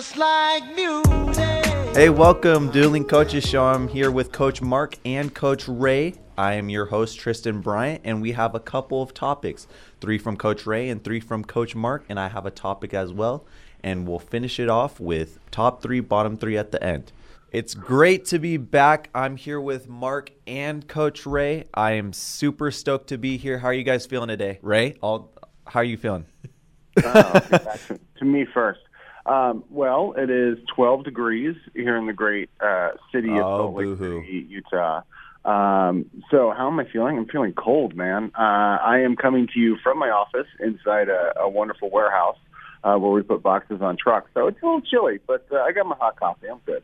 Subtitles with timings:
[0.00, 1.66] just like music.
[1.94, 3.62] Hey, welcome, Dueling Coaches Show.
[3.62, 6.14] I'm here with Coach Mark and Coach Ray.
[6.38, 9.66] I am your host, Tristan Bryant, and we have a couple of topics
[10.00, 13.12] three from Coach Ray and three from Coach Mark, and I have a topic as
[13.12, 13.44] well.
[13.82, 17.12] And we'll finish it off with top three, bottom three at the end.
[17.52, 19.10] It's great to be back.
[19.14, 21.66] I'm here with Mark and Coach Ray.
[21.74, 23.58] I am super stoked to be here.
[23.58, 24.60] How are you guys feeling today?
[24.62, 25.30] Ray, all,
[25.66, 26.24] how are you feeling?
[27.04, 28.80] uh, to, to me first.
[29.26, 33.74] Um, well, it is 12 degrees here in the great uh, city of Oh, Salt
[33.76, 34.20] Lake boo-hoo.
[34.22, 35.02] City, Utah.
[35.44, 37.16] Um, so how am I feeling?
[37.18, 38.30] I'm feeling cold, man.
[38.38, 42.36] Uh, I am coming to you from my office inside a, a wonderful warehouse
[42.84, 44.30] uh, where we put boxes on trucks.
[44.34, 46.48] So it's a little chilly, but uh, I got my hot coffee.
[46.50, 46.82] I'm good.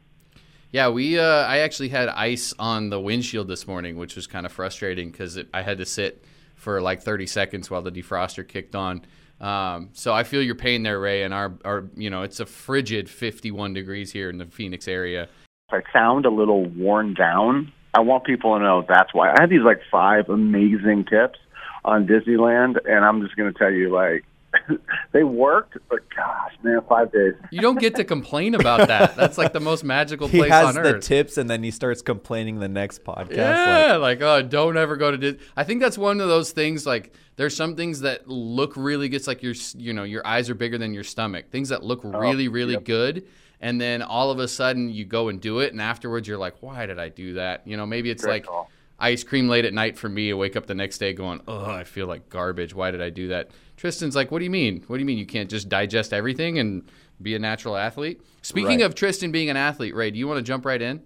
[0.73, 1.19] Yeah, we.
[1.19, 5.11] Uh, I actually had ice on the windshield this morning, which was kind of frustrating
[5.11, 9.03] because I had to sit for like 30 seconds while the defroster kicked on.
[9.41, 11.23] Um, so I feel your pain there, Ray.
[11.23, 15.29] And our, our, you know, it's a frigid 51 degrees here in the Phoenix area.
[15.71, 19.31] I sound a little worn down, I want people to know that's why.
[19.31, 21.39] I have these like five amazing tips
[21.83, 24.25] on Disneyland, and I'm just going to tell you, like,
[25.13, 27.35] they worked, but gosh, man, five days.
[27.51, 29.17] You don't get to complain about that.
[29.17, 30.53] That's like the most magical place on earth.
[30.53, 31.05] He place has on the earth.
[31.05, 33.29] tips, and then he starts complaining the next podcast.
[33.29, 35.41] like, Yeah, like, oh, don't ever go to Disney.
[35.57, 36.87] I think that's one of those things.
[36.87, 39.17] Like, there's some things that look really good.
[39.17, 41.51] It's like your, you know, your eyes are bigger than your stomach.
[41.51, 42.85] Things that look oh, really, really yep.
[42.85, 43.27] good,
[43.61, 46.57] and then all of a sudden you go and do it, and afterwards you're like,
[46.61, 47.67] why did I do that?
[47.67, 48.71] You know, maybe it's Great like call.
[48.99, 50.31] ice cream late at night for me.
[50.31, 52.75] I wake up the next day going, oh, I feel like garbage.
[52.75, 53.51] Why did I do that?
[53.87, 54.83] Tristan's like, what do you mean?
[54.89, 56.83] What do you mean you can't just digest everything and
[57.23, 58.21] be a natural athlete?
[58.43, 58.87] Speaking Right.
[58.87, 61.03] of Tristan being an athlete, Ray, do you want to jump right in?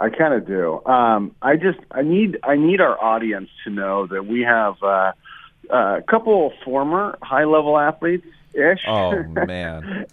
[0.00, 0.84] I kind of do.
[0.84, 5.12] Um, I just I need I need our audience to know that we have uh,
[5.70, 8.80] a couple of former high level athletes ish.
[8.88, 10.06] Oh, man.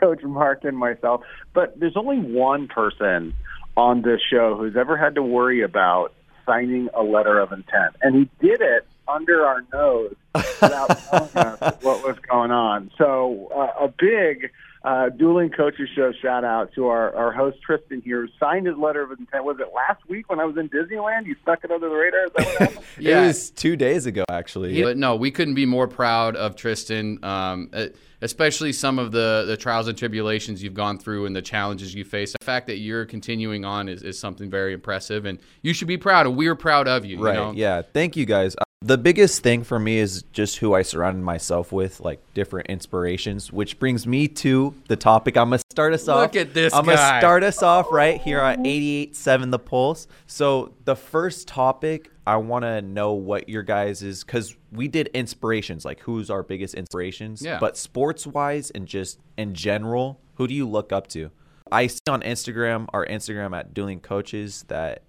[0.00, 1.20] Coach Mark and myself.
[1.52, 3.34] But there's only one person
[3.76, 6.14] on this show who's ever had to worry about
[6.46, 11.82] signing a letter of intent, and he did it under our nose without telling us
[11.82, 12.90] what was going on.
[12.98, 14.50] So uh, a big
[14.84, 18.76] uh, dueling coaches show shout out to our, our host Tristan here, who signed his
[18.76, 19.44] letter of intent.
[19.44, 21.26] Was it last week when I was in Disneyland?
[21.26, 22.24] You stuck it under the radar.
[22.26, 22.84] Is that what?
[22.98, 23.24] Yeah.
[23.24, 24.82] It was two days ago, actually.
[24.82, 27.86] But no, we couldn't be more proud of Tristan, um, uh,
[28.22, 32.04] especially some of the, the trials and tribulations you've gone through and the challenges you
[32.04, 32.32] face.
[32.38, 35.98] The fact that you're continuing on is, is something very impressive, and you should be
[35.98, 37.18] proud, and we're proud of you.
[37.18, 37.34] you Right.
[37.34, 37.52] know?
[37.52, 37.82] Yeah.
[37.82, 38.56] Thank you guys.
[38.82, 43.50] The biggest thing for me is just who I surrounded myself with, like different inspirations,
[43.50, 45.36] which brings me to the topic.
[45.36, 46.20] I'm gonna start us off.
[46.20, 46.94] Look at this I'm guy.
[46.94, 50.06] gonna start us off right here at 88.7 The Pulse.
[50.26, 55.08] So the first topic, I want to know what your guys is because we did
[55.08, 57.40] inspirations, like who's our biggest inspirations.
[57.40, 57.58] Yeah.
[57.58, 61.30] But sports wise and just in general, who do you look up to?
[61.72, 65.02] I see on Instagram, our Instagram at Dueling Coaches, that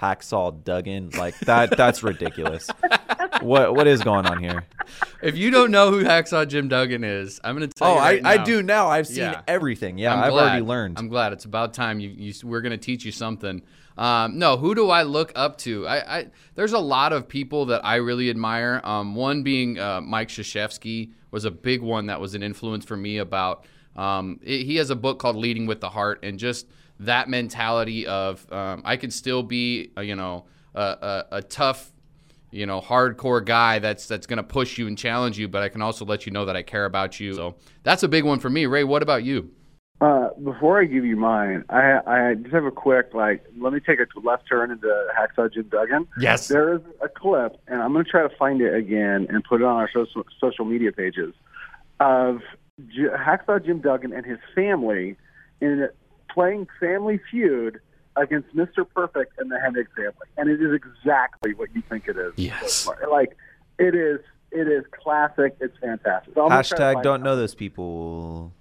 [0.00, 1.76] Hacksaw Duggan, like that.
[1.76, 2.68] That's ridiculous.
[3.42, 4.64] what what is going on here?
[5.22, 8.00] If you don't know who Hacksaw Jim Duggan is, I'm going to tell Oh, you.
[8.00, 8.88] right I, I do now.
[8.88, 9.42] I've seen Yeah.
[9.46, 9.98] everything.
[9.98, 10.42] Yeah, I've glad.
[10.42, 10.98] already learned.
[10.98, 11.32] I'm glad.
[11.32, 13.62] It's about time you, you we're going to teach you something.
[13.98, 15.86] Um, no, who do I look up to?
[15.86, 18.80] I, I there's a lot of people that I really admire.
[18.84, 22.96] Um, one being uh, Mike Krzyzewski was a big one that was an influence for
[22.96, 23.66] me about.
[23.96, 26.66] Um, it- he has a book called Leading with the Heart, and just
[27.00, 31.92] that mentality of um, I can still be, uh, you know, a, a, a tough
[32.52, 35.68] you know, hardcore guy that's that's going to push you and challenge you, but I
[35.68, 37.34] can also let you know that I care about you.
[37.34, 38.66] So that's a big one for me.
[38.66, 39.50] Ray, what about you?
[40.00, 43.44] Uh, before I give you mine, I, I just have a quick like.
[43.58, 44.88] Let me take a left turn into
[45.18, 46.08] Hacksaw Jim Duggan.
[46.18, 46.48] Yes.
[46.48, 49.60] There is a clip, and I'm going to try to find it again and put
[49.60, 51.34] it on our social social media pages
[52.00, 52.40] of
[52.88, 55.16] J- Hacksaw Jim Duggan and his family
[55.60, 55.88] in
[56.34, 57.80] playing Family Feud
[58.16, 58.86] against Mr.
[58.94, 62.32] Perfect and the Hennig family, and it is exactly what you think it is.
[62.36, 62.88] Yes.
[63.10, 63.36] Like
[63.78, 64.20] it is.
[64.52, 65.56] It is classic.
[65.60, 66.34] It's fantastic.
[66.34, 67.24] So I'm gonna try to Hashtag don't it.
[67.24, 68.52] know those people.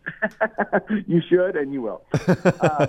[1.08, 2.04] you should, and you will.
[2.62, 2.88] Uh,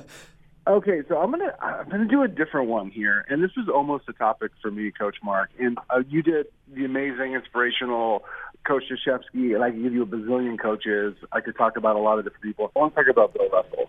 [0.66, 4.04] okay, so I'm gonna I'm gonna do a different one here, and this is almost
[4.08, 5.48] a topic for me, Coach Mark.
[5.58, 8.24] And uh, you did the amazing, inspirational
[8.64, 11.14] Coach Krzyzewski, and I could give you a bazillion coaches.
[11.32, 12.70] I could talk about a lot of different people.
[12.76, 13.88] I want to talk about Bill Russell,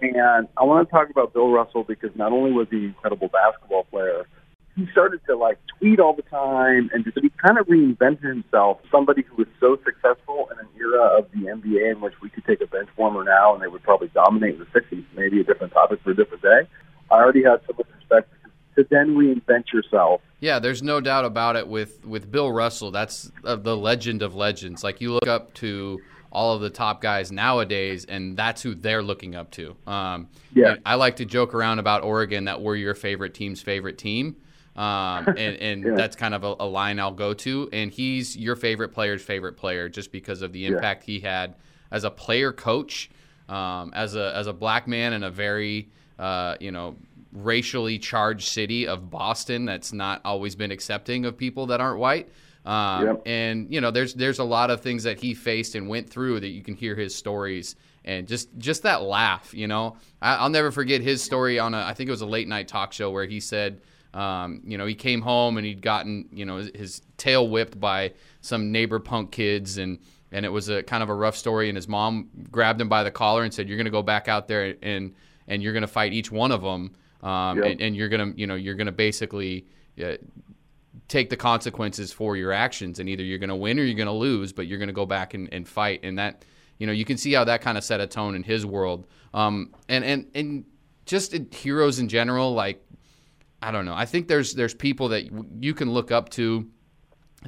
[0.00, 3.28] and I want to talk about Bill Russell because not only was he an incredible
[3.28, 4.26] basketball player,
[4.74, 8.78] he started to like tweet all the time and just he kind of reinvented himself.
[8.90, 12.44] Somebody who was so successful in an era of the NBA in which we could
[12.44, 15.04] take a bench warmer now and they would probably dominate in the '60s.
[15.16, 16.68] Maybe a different topic for a different day.
[17.10, 18.30] I already had so much respect
[18.76, 20.20] to then reinvent yourself.
[20.40, 22.90] Yeah, there's no doubt about it with with Bill Russell.
[22.90, 24.84] That's uh, the legend of legends.
[24.84, 26.00] Like you look up to
[26.36, 29.74] all of the top guys nowadays, and that's who they're looking up to.
[29.86, 30.76] Um, Yeah.
[30.84, 34.36] I like to joke around about Oregon that we're your favorite team's favorite team.
[34.76, 35.94] Um, and and Yeah.
[35.96, 37.70] that's kind of a, a line I'll go to.
[37.72, 41.54] And he's your favorite player's favorite player just because of the impact he had
[41.90, 43.08] as a player coach,
[43.48, 45.88] um, as a as a black man in a very
[46.18, 46.96] uh, you know
[47.32, 52.28] racially charged city of Boston that's not always been accepting of people that aren't white.
[52.66, 53.22] Um, Yep.
[53.26, 56.40] And you know, there's there's a lot of things that he faced and went through
[56.40, 59.54] that you can hear his stories and just just that laugh.
[59.54, 62.26] You know, I, I'll never forget his story on a I think it was a
[62.26, 63.80] late night talk show where he said.
[64.14, 67.78] Um, you know, he came home and he'd gotten, you know, his, his tail whipped
[67.78, 69.98] by some neighbor punk kids, and
[70.32, 71.68] and it was a kind of a rough story.
[71.68, 74.26] And his mom grabbed him by the collar and said, "You're going to go back
[74.26, 75.12] out there and
[75.48, 77.66] and you're going to fight each one of them, um, Yep.
[77.66, 79.66] and, and you're going to, you know, you're going to basically."
[80.02, 80.16] Uh,
[81.08, 84.06] take the consequences for your actions and either you're going to win or you're going
[84.06, 86.44] to lose but you're going to go back and, and fight and that
[86.78, 89.06] you know you can see how that kind of set a tone in his world.
[89.32, 90.64] Um, and and and
[91.06, 92.84] just in heroes in general like
[93.62, 95.30] i don't know i think there's there's people that
[95.62, 96.68] you can look up to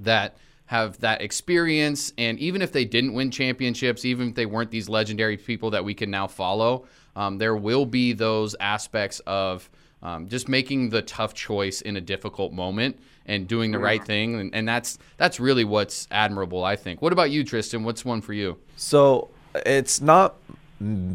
[0.00, 4.70] that have that experience and even if they didn't win championships even if they weren't
[4.70, 9.68] these legendary people that we can now follow um, there will be those aspects of
[10.02, 14.36] um, just making the tough choice in a difficult moment and doing the right thing
[14.36, 18.20] and, and that's that's really what's admirable i think what about you tristan what's one
[18.20, 20.36] for you So it's not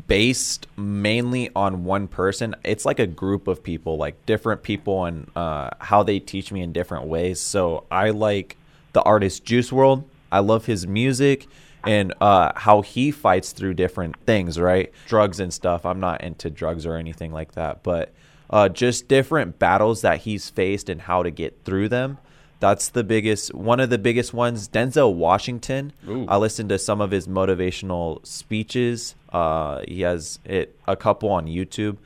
[0.07, 2.55] based mainly on one person.
[2.63, 6.61] It's like a group of people, like different people, and uh, how they teach me
[6.61, 7.39] in different ways.
[7.39, 8.57] So I like
[8.91, 10.03] the artist Juice WRLD.
[10.31, 11.47] I love his music
[11.85, 14.91] and uh, how he fights through different things, right?
[15.07, 15.85] Drugs and stuff.
[15.85, 18.11] I'm not into drugs or anything like that, but
[18.53, 22.19] uh, just different battles that he's faced and how to get through them.
[22.59, 24.69] That's the biggest, one of the biggest ones.
[24.69, 25.91] Denzel Washington.
[26.07, 26.27] Ooh.
[26.27, 29.15] I listened to some of his motivational speeches.
[29.33, 31.97] Uh, he has it a couple on YouTube,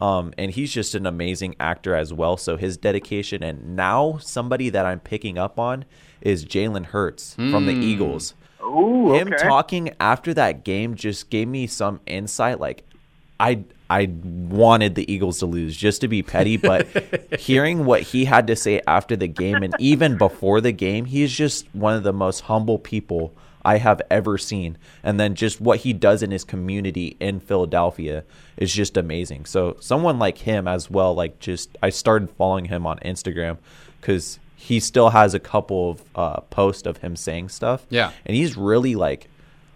[0.00, 2.36] um, and he's just an amazing actor as well.
[2.36, 5.84] So his dedication, and now somebody that I'm picking up on
[6.20, 8.34] is Jalen Hurts from the Eagles.
[8.62, 9.42] Ooh, Him okay.
[9.42, 12.60] talking after that game just gave me some insight.
[12.60, 12.84] Like,
[13.38, 16.86] I I wanted the Eagles to lose just to be petty, but
[17.38, 21.32] hearing what he had to say after the game and even before the game, he's
[21.32, 23.32] just one of the most humble people
[23.64, 24.78] I have ever seen.
[25.02, 28.24] And then just what he does in his community in Philadelphia
[28.56, 29.44] is just amazing.
[29.44, 33.58] So someone like him as well, like just I started following him on Instagram
[34.00, 37.86] because he still has a couple of uh, posts of him saying stuff.
[37.90, 38.12] Yeah.
[38.24, 39.28] and he's really like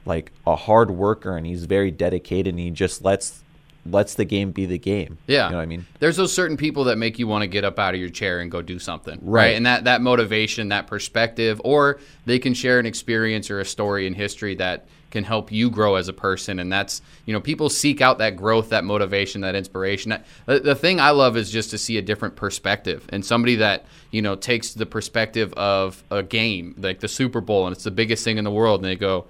[0.07, 3.45] like a hard worker and he's very dedicated and he just lets
[3.91, 5.19] lets the game be the game.
[5.27, 5.47] Yeah.
[5.47, 5.87] You know what I mean?
[5.99, 8.41] There's those certain people that make you want to get up out of your chair
[8.41, 9.19] and go do something.
[9.23, 9.57] Right.
[9.57, 14.07] And that, that motivation, that perspective, or they can share an experience or a story
[14.07, 16.61] in history that can help you grow as a person.
[16.61, 20.15] And that's, you know, people seek out that growth, that motivation, that inspiration.
[20.47, 23.87] The, the thing I love is just to see a different perspective and somebody that,
[24.13, 27.91] you know, takes the perspective of a game, like the Super Bowl, and it's the
[27.91, 28.81] biggest thing in the world.
[28.81, 29.27] And they go,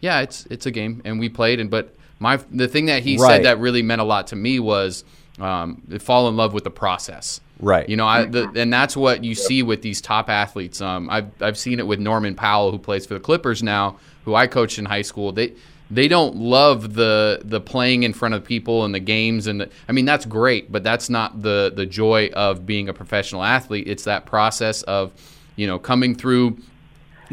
[0.00, 1.60] yeah, it's it's a game, and we played.
[1.60, 3.28] And but my the thing that he Right.
[3.36, 5.04] said that really meant a lot to me was
[5.38, 7.40] um, fall in love with the process.
[7.60, 7.88] Right.
[7.88, 10.80] You know, I the, and that's what you see with these top athletes.
[10.80, 14.34] Um, I've I've seen it with Norman Powell, who plays for the Clippers now, who
[14.34, 15.30] I coached in high school.
[15.32, 15.52] They
[15.90, 19.70] they don't love the the playing in front of people and the games and the,
[19.88, 23.86] I mean that's great, but that's not the the joy of being a professional athlete.
[23.86, 25.12] It's that process of
[25.56, 26.58] you know coming through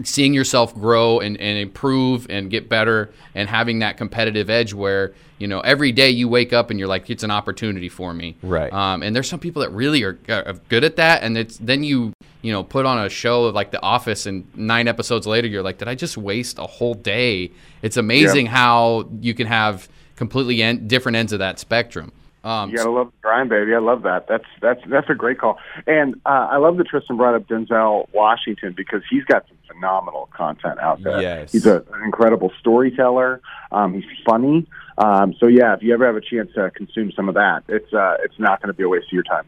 [0.04, 5.14] seeing yourself grow and, and improve and get better and having that competitive edge where
[5.38, 8.36] you know every day you wake up and you're like it's an opportunity for me.
[8.42, 8.72] Right.
[8.72, 11.24] um, and there's some people that really are, are good at that.
[11.24, 14.46] And it's then you you know put on a show of like the office and
[14.56, 17.52] nine episodes later you're like did i just waste a whole day?
[17.82, 22.12] It's amazing how you can have completely en- different ends of that spectrum
[22.44, 23.74] um, You gotta love the grind, baby.
[23.76, 24.28] I love that.
[24.28, 25.60] That's that's that's a great call.
[25.86, 30.30] And uh, I love that Tristan brought up Denzel Washington because he's got some phenomenal
[30.36, 31.22] content out there.
[31.22, 31.52] Yes.
[31.52, 33.42] he's a, an incredible storyteller.
[33.72, 34.66] Um, he's funny.
[34.98, 37.94] Um, so yeah, if you ever have a chance to consume some of that, it's
[37.94, 39.46] uh, it's not going to be a waste of your time.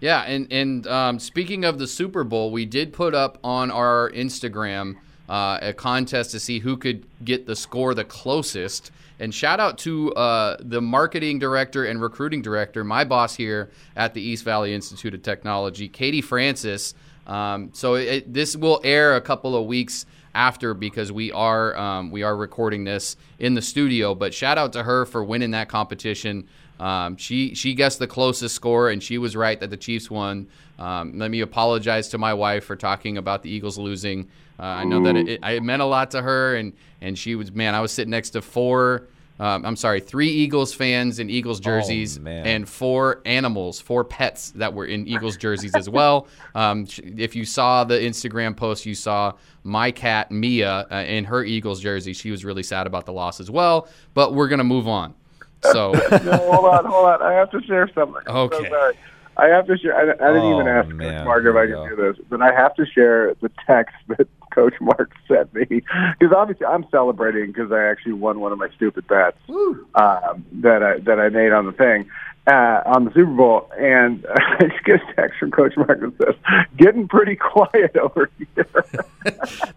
[0.00, 4.10] Yeah, and and um, speaking of the Super Bowl, we did put up on our
[4.10, 4.96] Instagram
[5.28, 8.90] uh, a contest to see who could get the score the closest.
[9.18, 14.14] And shout out to uh, the marketing director and recruiting director, my boss here at
[14.14, 16.94] the East Valley Institute of Technology, Katie Francis.
[17.26, 22.10] Um, so it, this will air a couple of weeks after because we are um,
[22.10, 24.14] we are recording this in the studio.
[24.14, 26.46] But shout out to her for winning that competition.
[26.78, 30.48] Um, she she guessed the closest score, and she was right that the Chiefs won.
[30.78, 34.28] Um, let me apologize to my wife for talking about the Eagles losing.
[34.58, 37.52] Uh, I know that it, it, meant a lot to her, and and she was
[37.52, 37.74] man.
[37.74, 39.08] I was sitting next to four.
[39.38, 44.52] Um, I'm sorry, three Eagles fans in Eagles jerseys, Oh, and four animals, four pets
[44.52, 46.26] that were in Eagles jerseys as well.
[46.54, 46.86] Um,
[47.18, 51.82] if you saw the Instagram post, you saw my cat Mia uh, in her Eagles
[51.82, 52.14] jersey.
[52.14, 53.88] She was really sad about the loss as well.
[54.14, 55.12] But we're gonna move on.
[55.60, 57.22] So no, hold on, hold on.
[57.22, 58.22] I have to share something.
[58.26, 58.56] Okay.
[58.56, 58.94] So sorry.
[59.36, 59.94] I have to share.
[59.96, 61.18] I, I didn't Oh, even ask man.
[61.18, 63.94] Coach Mark if I could we do this, but I have to share the text
[64.08, 68.58] that Coach Mark sent me because obviously I'm celebrating because I actually won one of
[68.58, 69.36] my stupid bets
[69.94, 72.08] um, that I that I made on the thing.
[72.48, 76.12] Uh, on the Super Bowl, and I just get a text from Coach Mark that
[76.24, 76.34] says,
[76.76, 78.66] "Getting pretty quiet over here."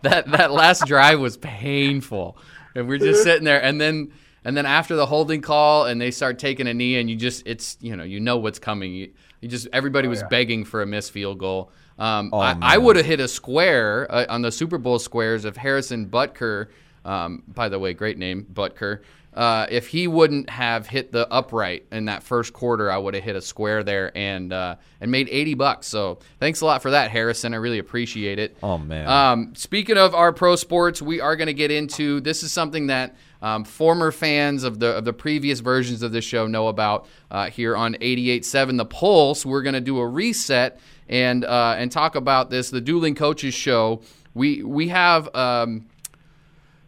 [0.03, 2.37] that that last drive was painful,
[2.75, 4.11] and we're just sitting there, and then
[4.45, 7.41] and then after the holding call, and they start taking a knee, and you just
[7.47, 8.93] it's you know you know what's coming.
[8.93, 11.71] You, you just everybody was begging for a missed field goal.
[11.97, 15.57] Um, I, I would have hit a square uh, on the Super Bowl squares if
[15.57, 16.67] Harrison Butker,
[17.03, 19.01] um, by the way, great name Butker.
[19.31, 23.23] Uh, if he wouldn't have hit the upright in that first quarter, I would have
[23.23, 25.87] hit a square there and uh, and made eighty bucks.
[25.87, 27.53] So thanks a lot for that, Harrison.
[27.53, 28.57] I really appreciate it.
[28.63, 29.07] Oh, man.
[29.07, 32.87] Um, speaking of our pro sports, we are going to get into this is something
[32.87, 37.07] that um, former fans of the of the previous versions of the show know about
[37.31, 39.45] uh, here on 88.7 The Pulse.
[39.45, 42.69] We're going to do a reset and uh, and talk about this.
[42.69, 44.01] The Dueling Coaches Show.
[44.33, 45.33] We we have.
[45.35, 45.87] Um,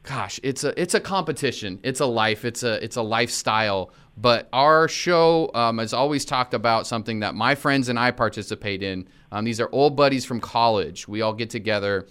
[0.04, 1.80] gosh, it's a it's a competition.
[1.84, 2.46] It's a life.
[2.46, 3.92] It's a it's a lifestyle.
[4.18, 8.84] But our show um, has always talked about something that my friends and I participate
[8.84, 9.08] in.
[9.32, 11.08] Um, these are old buddies from college.
[11.08, 12.08] We all get together,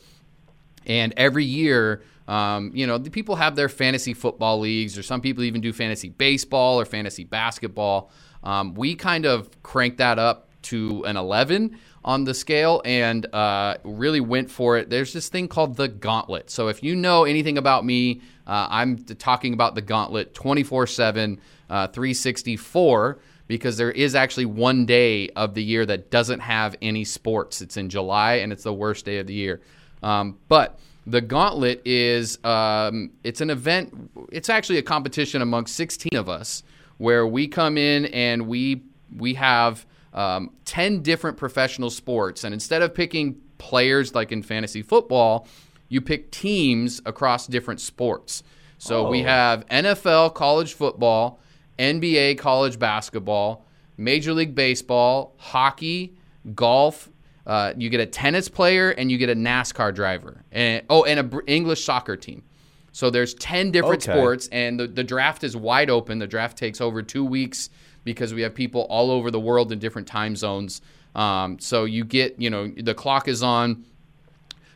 [0.87, 5.20] and every year, um, you know, the people have their fantasy football leagues, or some
[5.20, 8.12] people even do fantasy baseball or fantasy basketball.
[8.44, 13.78] Um, we kind of crank that up to an 11 on the scale and uh,
[13.82, 14.88] really went for it.
[14.88, 16.50] There's this thing called the gauntlet.
[16.50, 21.40] So if you know anything about me, uh, I'm talking about the gauntlet 24 7,
[21.68, 23.18] uh, 364,
[23.49, 27.60] because there is actually one day of the year that doesn't have any sports.
[27.60, 29.60] It's in July and it's the worst day of the year.
[30.00, 30.78] Um, but
[31.11, 34.11] the gauntlet is um, it's an event.
[34.31, 36.62] It's actually a competition amongst 16 of us
[36.99, 38.83] where we come in and we
[39.17, 44.83] we have um, 10 different professional sports, and instead of picking players like in fantasy
[44.83, 45.47] football,
[45.88, 48.43] you pick teams across different sports.
[48.79, 51.38] So we have NFL, college football,
[51.79, 53.67] NBA, college basketball,
[53.99, 56.14] Major League Baseball, hockey,
[56.55, 57.11] golf.
[57.50, 61.19] Uh, you get a tennis player and you get a NASCAR driver, and oh, and
[61.19, 62.45] a Br- English soccer team.
[62.92, 64.12] So there's 10 different Okay.
[64.12, 66.21] sports, and the, the draft is wide open.
[66.21, 67.69] The draft takes over two weeks
[68.04, 70.80] because we have people all over the world in different time zones.
[71.16, 73.85] Um, so you get, you know, the clock is on.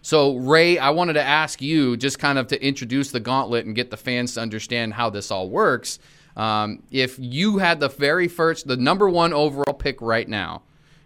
[0.03, 3.77] So, Ray, I wanted to ask you just kind of to introduce the gauntlet and
[3.77, 6.01] get the fans to understand how this all works.
[6.37, 10.63] Um, if you had the very first, the number one overall pick right now,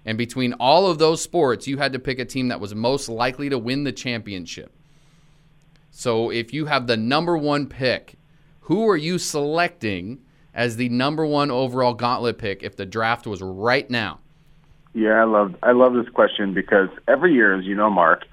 [0.08, 3.10] and between all of those sports, you had to pick a team that was most
[3.10, 4.72] likely to win the championship.
[5.90, 8.14] So, if you have the number one pick,
[8.60, 10.20] who are you selecting
[10.54, 14.20] as the number one overall gauntlet pick if the draft was right now?
[14.94, 18.24] Yeah, I love I love this question because every year, as you know, Mark,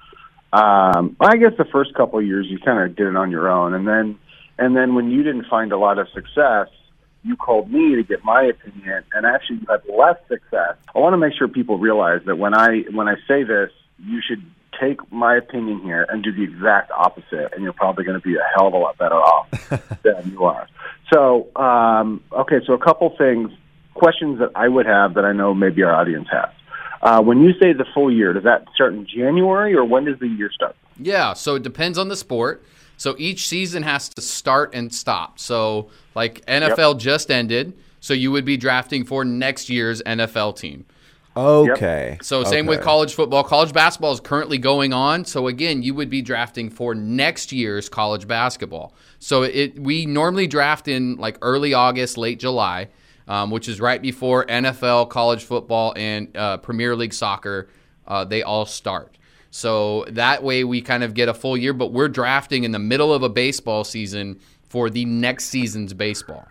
[0.54, 3.50] um, I guess the first couple of years you kind of did it on your
[3.50, 4.18] own, and then
[4.58, 6.68] and then when you didn't find a lot of success,
[7.26, 10.76] you called me to get my opinion, and actually you had less success.
[10.94, 14.20] I want to make sure people realize that when I when I say this, you
[14.26, 14.42] should
[14.80, 18.36] take my opinion here and do the exact opposite, and you're probably going to be
[18.36, 19.50] a hell of a lot better off
[20.02, 20.68] than you are.
[21.12, 23.50] So, um, okay, so a couple things,
[23.94, 26.50] questions that I would have that I know maybe our audience has.
[27.02, 30.18] Uh, when you say the full year, does that start in January or when does
[30.18, 30.76] the year start?
[30.98, 32.64] Yeah, so it depends on the sport.
[32.96, 35.38] So each season has to start and stop.
[35.38, 40.86] So, like NFL just ended, so you would be drafting for next year's NFL team.
[41.36, 42.16] Okay.
[42.22, 43.44] So same with college football.
[43.44, 45.26] College basketball is currently going on.
[45.26, 48.94] So again, you would be drafting for next year's college basketball.
[49.18, 52.88] So it we normally draft in like early August, late July,
[53.28, 57.68] um, which is right before NFL, college football, and uh, Premier League soccer.
[58.06, 59.15] Uh, they all start.
[59.56, 61.72] So that way we kind of get a full year.
[61.72, 66.46] But we're drafting in the middle of a baseball season for the next season's baseball.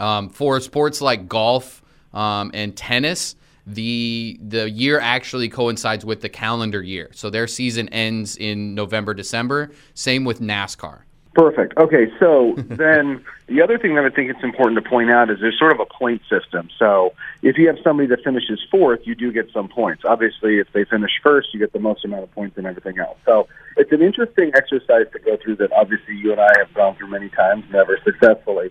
[0.00, 3.36] Um, for sports like golf um, and tennis,
[3.68, 7.10] the the year actually coincides with the calendar year.
[7.12, 9.70] So their season ends in November, December.
[9.94, 11.02] Same with NASCAR.
[11.36, 11.76] Perfect.
[11.76, 15.38] Okay, so then the other thing that I think it's important to point out is
[15.38, 16.70] there's sort of a point system.
[16.78, 17.12] So
[17.42, 20.02] if you have somebody that finishes fourth, you do get some points.
[20.06, 23.18] Obviously, if they finish first, you get the most amount of points and everything else.
[23.26, 26.96] So it's an interesting exercise to go through that obviously you and I have gone
[26.96, 28.70] through many times, never successfully.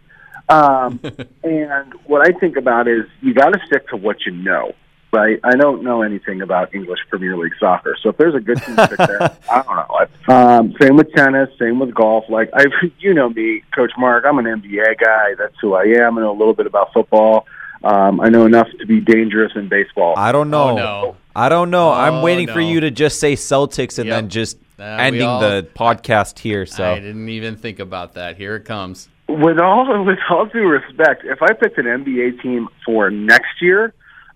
[0.50, 1.00] Um,
[1.44, 4.74] and what I think about is you got to stick to what you know
[5.14, 5.40] right?
[5.44, 8.76] I don't know anything about English Premier League soccer, so if there's a good team
[8.76, 9.22] pick there,
[9.52, 10.08] I don't know.
[10.28, 12.26] Um, same with tennis, same with golf.
[12.30, 12.66] Like I,
[13.00, 14.26] you know me, Coach Mark.
[14.28, 15.36] I'm an NBA guy.
[15.38, 16.18] That's who I am.
[16.18, 17.46] I know a little bit about football.
[17.84, 20.16] Um, I know enough to be dangerous in baseball.
[20.18, 20.70] I don't know.
[20.72, 21.16] Oh, no.
[21.36, 21.92] I don't know.
[21.92, 24.16] I'm Oh, waiting for you to just say Celtics and Yep.
[24.16, 26.66] then just Uh, ending all- the podcast here.
[26.66, 28.36] So I didn't even think about that.
[28.38, 29.08] Here it comes.
[29.30, 33.94] with all with all due respect, if I picked an NBA team for next year,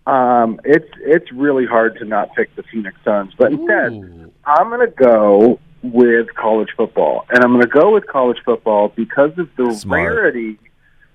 [0.10, 3.34] um, it's it's really hard to not pick the Phoenix Suns.
[3.38, 4.32] But instead, Ooh.
[4.44, 8.90] I'm going to go with college football, and I'm going to go with college football
[8.90, 10.12] because of the Smart.
[10.12, 10.58] rarity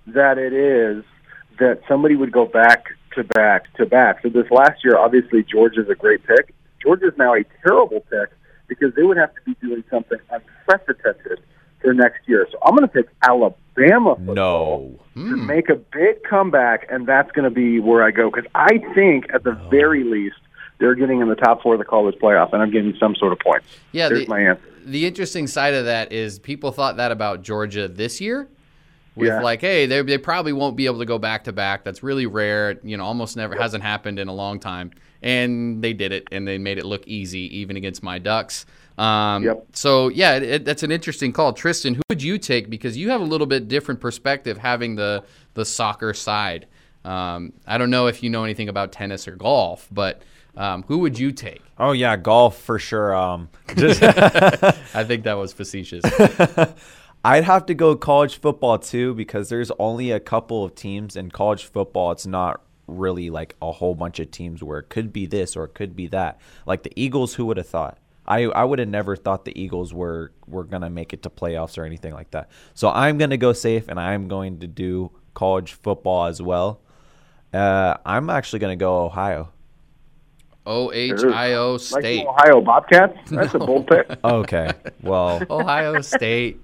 [0.06, 1.04] that it is
[1.58, 2.84] that somebody would go back
[3.14, 4.22] to back to back.
[4.22, 6.54] So this last year, obviously, Georgia's a great pick.
[6.80, 8.30] Georgia's now a terrible pick
[8.68, 11.40] because they would have to be doing something unprecedented
[11.84, 12.46] for next year.
[12.50, 14.98] So I'm going to pick Alabama football no.
[15.14, 15.46] to Hmm.
[15.46, 19.26] make a big comeback, and that's going to be where I go because I think
[19.32, 20.36] at the very least
[20.78, 23.32] they're getting in the top four of the college playoff, and I'm getting some sort
[23.32, 23.66] of points.
[23.92, 24.62] Yeah, There's the, my answer.
[24.84, 28.48] the interesting side of that is people thought that about Georgia this year.
[29.16, 29.42] With Yeah.
[29.42, 31.84] like, hey, they they probably won't be able to go back to back.
[31.84, 32.80] That's really rare.
[32.82, 34.90] You know, almost never hasn't happened in a long time.
[35.22, 38.66] And they did it, and they made it look easy, even against my Ducks.
[38.98, 39.66] Um, Yep.
[39.72, 41.94] So yeah, it, it, that's an interesting call, Tristan.
[41.94, 42.70] Who would you take?
[42.70, 45.24] Because you have a little bit different perspective having the
[45.54, 46.66] the soccer side.
[47.04, 50.22] Um, I don't know if you know anything about tennis or golf, but
[50.56, 51.60] um, who would you take?
[51.78, 53.14] Oh yeah, golf for sure.
[53.14, 56.04] Um, just I think that was facetious.
[57.24, 61.30] I'd have to go college football too because there's only a couple of teams in
[61.30, 62.12] college football.
[62.12, 65.64] It's not really like a whole bunch of teams where it could be this or
[65.64, 66.38] it could be that.
[66.66, 67.98] Like the Eagles, who would have thought?
[68.26, 71.76] I I would have never thought the Eagles were were gonna make it to playoffs
[71.78, 72.50] or anything like that.
[72.74, 76.80] So I'm gonna go safe and I'm going to do college football as well.
[77.52, 79.50] Uh, I'm actually gonna go Ohio.
[80.66, 82.26] O H I O Like State.
[82.26, 83.18] Ohio Bobcats.
[83.30, 84.06] That's a bold pick.
[84.24, 84.70] Okay,
[85.02, 86.60] well, Ohio State.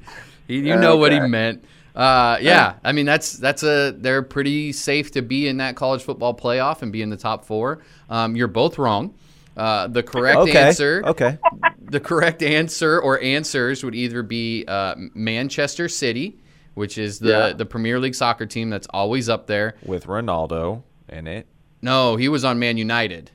[0.49, 1.65] You, you know what he meant.
[1.95, 6.03] Uh, yeah, I mean that's that's a they're pretty safe to be in that college
[6.03, 7.83] football playoff and be in the top four.
[8.09, 9.15] Um, you're both wrong.
[9.61, 11.37] Uh, the correct okay, answer, okay.
[11.83, 16.39] the correct answer or answers would either be uh, Manchester City,
[16.73, 17.53] which is the Yeah.
[17.53, 19.75] the Premier League soccer team that's always up there.
[19.85, 21.47] With Ronaldo in it.
[21.83, 23.33] No, he was on Man United,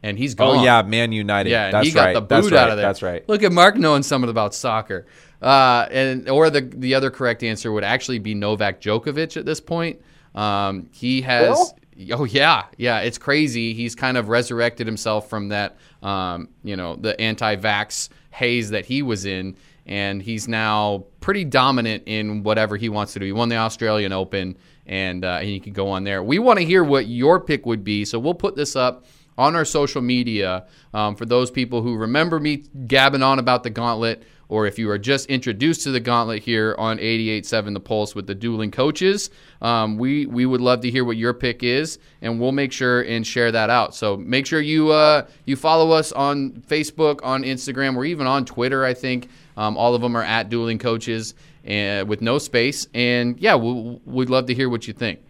[0.00, 0.58] and he's gone.
[0.58, 1.50] Oh yeah, Man United.
[1.50, 2.12] Yeah, that's he got right.
[2.14, 2.60] the boot that's right.
[2.60, 2.86] out of there.
[2.86, 3.28] That's right.
[3.28, 5.06] Look at Mark knowing something about soccer.
[5.42, 9.60] Uh, and or the the other correct answer would actually be Novak Djokovic at this
[9.60, 10.00] point.
[10.36, 11.74] Um, he has.
[12.12, 13.00] Oh yeah, yeah.
[13.00, 13.74] It's crazy.
[13.74, 15.76] He's kind of resurrected himself from that.
[16.02, 22.02] Um, you know, the anti-vax haze that he was in, and he's now pretty dominant
[22.06, 23.26] in whatever he wants to do.
[23.26, 26.22] He won the Australian Open, and uh, he can go on there.
[26.22, 29.56] We want to hear what your pick would be, so we'll put this up on
[29.56, 34.22] our social media um, for those people who remember me gabbing on about the gauntlet
[34.48, 38.26] or if you are just introduced to the gauntlet here on 88.7 The Pulse with
[38.26, 39.30] the dueling coaches,
[39.62, 43.02] um, we, we would love to hear what your pick is, and we'll make sure
[43.02, 43.94] and share that out.
[43.94, 48.44] So make sure you, uh, you follow us on Facebook, on Instagram, or even on
[48.44, 49.28] Twitter, I think.
[49.56, 52.86] Um, all of them are at dueling coaches and with no space.
[52.92, 55.20] And yeah, we, we'd love to hear what you think.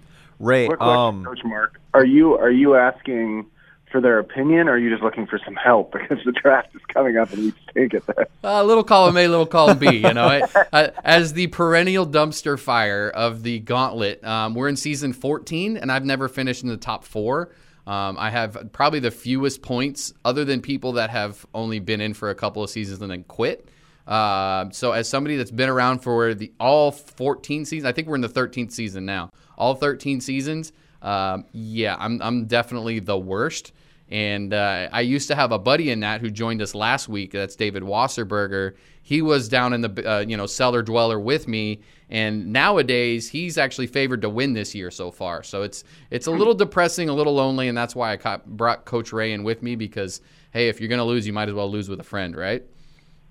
[0.41, 1.81] Ray, Quick um, Coach Mark.
[1.95, 3.47] Are you are you asking
[3.95, 6.81] for their opinion, or are you just looking for some help because the draft is
[6.89, 8.29] coming up and we stink at that?
[8.43, 9.99] A little column A, little column B.
[9.99, 14.75] You know, I, I, as the perennial dumpster fire of the gauntlet, um, we're in
[14.75, 17.53] season 14, and I've never finished in the top four.
[17.87, 22.15] Um, I have probably the fewest points, other than people that have only been in
[22.15, 23.69] for a couple of seasons and then quit.
[24.09, 28.17] Uh, so, as somebody that's been around for the all 14 seasons, I think we're
[28.17, 29.31] in the 13th season now.
[29.57, 33.73] All 13 seasons, um, yeah, I'm I'm definitely the worst.
[34.11, 37.33] And uh, I used to have a buddy in that who joined us last week.
[37.33, 38.75] That's David Wasserberger.
[39.03, 43.59] He was down in the uh, you know cellar dweller with me, and nowadays he's
[43.59, 45.43] actually favored to win this year so far.
[45.43, 48.85] So it's it's a little depressing, a little lonely, and that's why I ca- brought
[48.85, 50.21] Coach Ray in with me because
[50.53, 52.63] hey, if you're gonna lose, you might as well lose with a friend, right?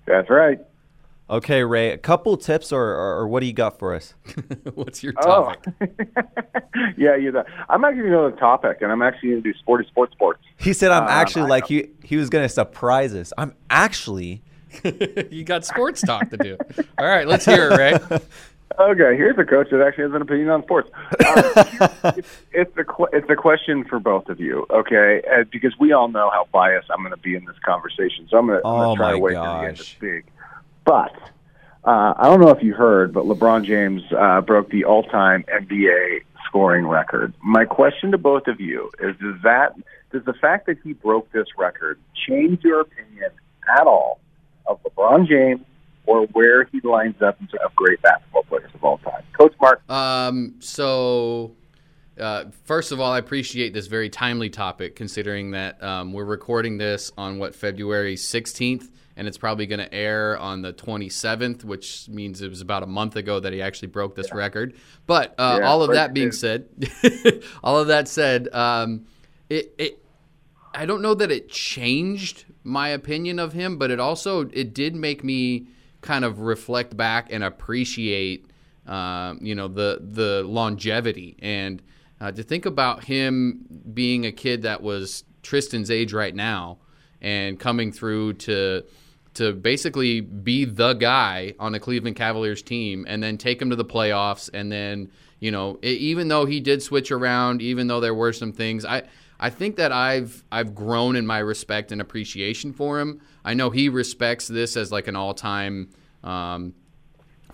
[0.06, 0.58] That's right.
[1.30, 4.12] Okay, Ray, a couple tips or, or, or what do you got for us?
[4.74, 5.90] What's your Oh, topic?
[6.98, 9.52] yeah, you know, I'm actually going to go the topic, and I'm actually going to
[9.52, 10.42] do sporty sports sports.
[10.58, 11.68] He said I'm Um, actually I like know.
[11.76, 13.32] he he was gonna surprise us.
[13.38, 14.42] I'm actually
[15.30, 16.58] you got sports talk to do.
[16.98, 18.18] All right, let's hear it, Ray.
[18.76, 20.90] Okay, here's a coach that actually has an opinion on sports.
[20.94, 21.44] Um,
[22.16, 25.22] it's, it's a qu- it's a question for both of you, okay?
[25.32, 28.36] Uh, because we all know how biased I'm going to be in this conversation, so
[28.38, 30.24] I'm going Oh to try to wait to the end to speak.
[30.84, 31.12] But
[31.84, 36.20] uh, I don't know if you heard, but LeBron James uh, broke the all-time NBA
[36.46, 37.34] scoring record.
[37.42, 39.74] My question to both of you is: Does that
[40.12, 43.30] does the fact that he broke this record change your opinion
[43.76, 44.20] at all
[44.66, 45.60] of LeBron James
[46.06, 49.22] or where he lines up in terms of great basketball players of all time?
[49.32, 49.82] Coach Mark.
[49.90, 51.52] Um, so,
[52.18, 56.78] uh, first of all, I appreciate this very timely topic, considering that um, we're recording
[56.78, 62.08] this on what February 16th, and it's probably going to air on the 27th, which
[62.08, 64.74] means it was about a month ago that he actually broke this record.
[65.06, 66.68] But uh, Yeah, all of that being said,
[67.64, 69.06] all of that said, um,
[69.48, 70.04] it, it
[70.74, 74.96] I don't know that it changed my opinion of him, but it also it did
[74.96, 75.68] make me
[76.00, 78.46] kind of reflect back and appreciate,
[78.86, 81.36] um, you know, the the longevity.
[81.40, 81.80] And
[82.20, 86.78] uh, to think about him being a kid that was Tristan's age right now
[87.20, 88.84] and coming through to
[89.34, 93.76] to basically be the guy on the Cleveland Cavaliers team and then take him to
[93.76, 98.00] the playoffs and then you know e- even though he did switch around even though
[98.00, 99.02] there were some things I
[99.38, 103.20] I think that I've I've grown in my respect and appreciation for him.
[103.44, 105.90] I know he respects this as like an all-time
[106.22, 106.74] um,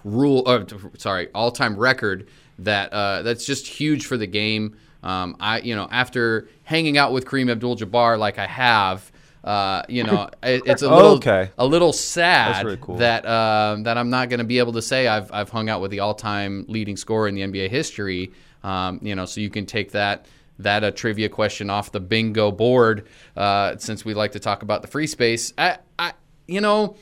[0.04, 0.66] rule or
[0.98, 4.76] sorry all-time record that uh, that's just huge for the game.
[5.02, 9.10] Um, I you know after hanging out with Kareem Abdul-Jabbar like I have,
[9.44, 11.50] uh, you know it, it's a little Okay.
[11.58, 12.96] a little sad really cool.
[12.96, 15.80] that um, that I'm not going to be able to say I've I've hung out
[15.80, 18.32] with the all-time leading scorer in the NBA history.
[18.62, 20.26] Um, you know, so you can take that
[20.58, 24.82] that a trivia question off the bingo board uh, since we like to talk about
[24.82, 25.54] the free space.
[25.56, 26.12] I, I
[26.46, 26.96] you know.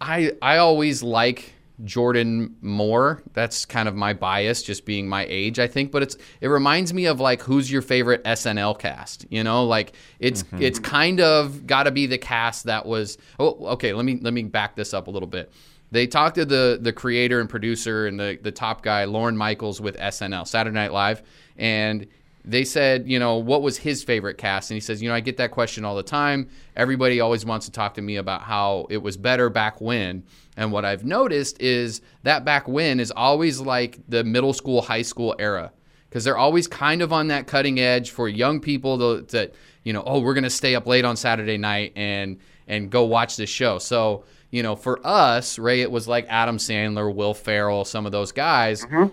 [0.00, 1.52] I I always like
[1.84, 3.22] Jordan more.
[3.32, 5.92] That's kind of my bias, just being my age, I think.
[5.92, 9.26] But it's it reminds me of like who's your favorite SNL cast?
[9.30, 10.62] You know, like it's mm-hmm.
[10.62, 13.18] it's kind of got to be the cast that was.
[13.38, 13.92] Oh, okay.
[13.92, 15.52] Let me let me back this up a little bit.
[15.90, 19.80] They talked to the the creator and producer and the the top guy, Lorne Michaels,
[19.80, 21.22] with SNL Saturday Night Live,
[21.56, 22.06] and
[22.44, 24.70] they said, you know, what was his favorite cast?
[24.70, 26.48] And he says, you know, I get that question all the time.
[26.74, 30.24] Everybody always wants to talk to me about how it was better back when.
[30.60, 35.00] And what I've noticed is that back when is always like the middle school, high
[35.00, 35.72] school era.
[36.06, 39.94] Because they're always kind of on that cutting edge for young people to, that, you
[39.94, 43.36] know, oh, we're going to stay up late on Saturday night and and go watch
[43.36, 43.78] this show.
[43.78, 48.12] So, you know, for us, Ray, it was like Adam Sandler, Will Ferrell, some of
[48.12, 49.12] those guys mm-hmm.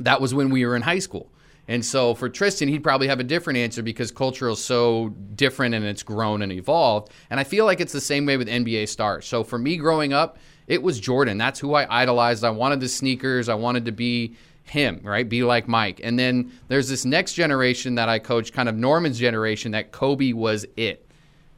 [0.00, 1.30] that was when we were in high school.
[1.68, 5.74] And so for Tristan, he'd probably have a different answer because culture is so different
[5.74, 7.10] and it's grown and evolved.
[7.30, 9.24] And I feel like it's the same way with NBA stars.
[9.24, 11.38] So for me growing up, it was Jordan.
[11.38, 12.44] That's who I idolized.
[12.44, 13.48] I wanted the sneakers.
[13.48, 15.28] I wanted to be him, right?
[15.28, 16.00] Be like Mike.
[16.02, 20.32] And then there's this next generation that I coach, kind of Norman's generation, that Kobe
[20.32, 21.04] was it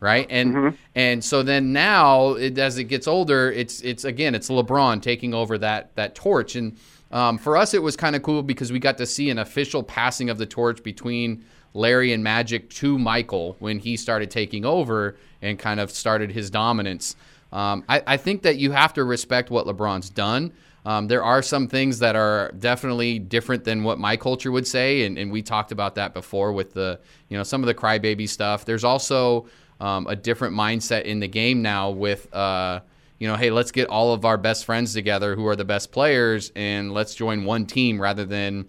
[0.00, 0.26] right?
[0.30, 5.02] And and so then now, it, as it gets older, it's it's again it's LeBron
[5.02, 6.56] taking over that that torch.
[6.56, 6.76] And
[7.10, 9.82] um, for us, it was kind of cool because we got to see an official
[9.82, 15.16] passing of the torch between Larry and Magic to Michael when he started taking over
[15.42, 17.16] and kind of started his dominance.
[17.56, 20.52] Um, I, I think that you have to respect what LeBron's done.
[20.84, 25.04] Um, there are some things that are definitely different than what my culture would say,
[25.06, 28.28] and, and we talked about that before with the, you know, some of the crybaby
[28.28, 28.66] stuff.
[28.66, 29.46] There's also
[29.80, 32.80] um, a different mindset in the game now with, uh,
[33.18, 35.90] you know, hey, let's get all of our best friends together who are the best
[35.90, 38.66] players, and let's join one team rather than,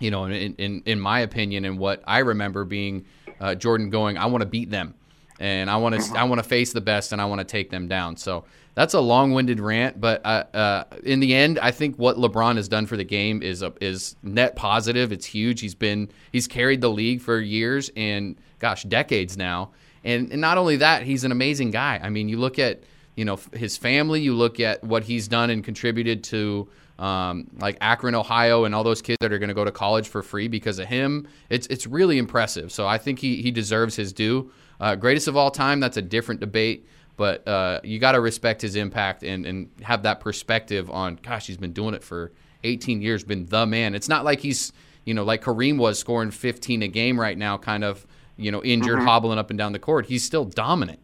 [0.00, 3.04] you know, in in, in my opinion, and what I remember being
[3.38, 4.94] uh, Jordan going, I want to beat them,
[5.40, 7.70] and I want to I want to face the best, and I want to take
[7.70, 8.16] them down.
[8.16, 12.56] So that's a long-winded rant, but uh, uh, in the end, I think what LeBron
[12.56, 15.12] has done for the game is a, is net positive.
[15.12, 15.60] It's huge.
[15.60, 19.72] He's been he's carried the league for years and gosh, decades now.
[20.04, 22.00] And, and not only that, he's an amazing guy.
[22.02, 22.82] I mean, you look at
[23.14, 26.68] you know his family, you look at what he's done and contributed to
[26.98, 30.08] um, like Akron, Ohio, and all those kids that are going to go to college
[30.08, 31.28] for free because of him.
[31.50, 32.72] It's it's really impressive.
[32.72, 34.50] So I think he he deserves his due.
[34.82, 35.78] Uh, greatest of all time.
[35.78, 36.88] That's a different debate.
[37.16, 41.46] But uh, you got to respect his impact and, and have that perspective on, gosh,
[41.46, 42.32] he's been doing it for
[42.64, 43.94] 18 years, been the man.
[43.94, 44.72] It's not like he's,
[45.04, 48.04] you know, like Kareem was scoring 15 a game right now, kind of,
[48.36, 50.06] you know, injured, hobbling up and down the court.
[50.06, 50.98] He's still dominant.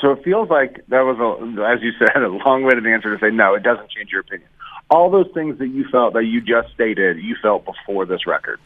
[0.00, 3.30] So it feels like that was, a, as you said, a long-winded answer to say
[3.30, 3.54] no.
[3.54, 4.48] It doesn't change your opinion.
[4.88, 8.58] All those things that you felt that you just stated, you felt before this record.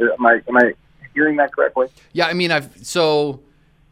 [0.00, 0.72] Am I am I
[1.14, 1.88] hearing that correctly?
[2.12, 3.40] Yeah, I mean, I've so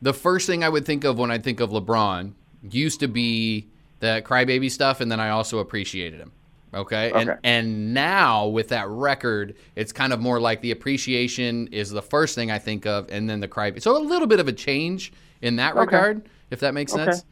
[0.03, 2.33] the first thing I would think of when I think of LeBron
[2.71, 3.69] used to be
[4.01, 6.33] the crybaby stuff, and then I also appreciated him.
[6.73, 7.11] Okay?
[7.11, 7.21] Okay.
[7.21, 12.03] And and now with that record, it's kind of more like the appreciation is the
[12.03, 13.83] first thing I think of, and then the crybaby.
[13.83, 15.81] So a little bit of a change in that Okay.
[15.81, 17.05] regard, if that makes Okay.
[17.07, 17.25] sense.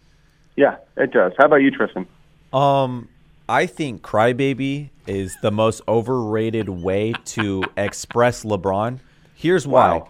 [0.57, 1.33] Yeah, it does.
[1.39, 2.07] How about you, Tristan?
[2.53, 3.09] Um,
[3.49, 8.99] I think crybaby is the most overrated way to express LeBron.
[9.39, 9.99] Here's why.
[9.99, 10.09] Wow.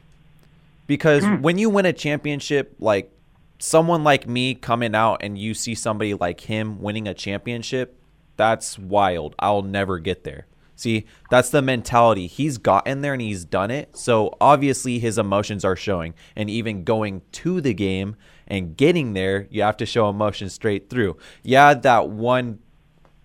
[0.86, 1.42] Because hmm.
[1.42, 3.12] when you win a championship, like
[3.58, 8.00] someone like me coming out and you see somebody like him winning a championship,
[8.38, 9.34] that's wild.
[9.38, 10.46] I'll never get there.
[10.76, 12.26] See, that's the mentality.
[12.26, 13.94] He's gotten there and he's done it.
[13.98, 16.14] So obviously his emotions are showing.
[16.34, 20.88] And even going to the game and getting there, you have to show emotion straight
[20.88, 21.18] through.
[21.42, 22.60] Yeah, that one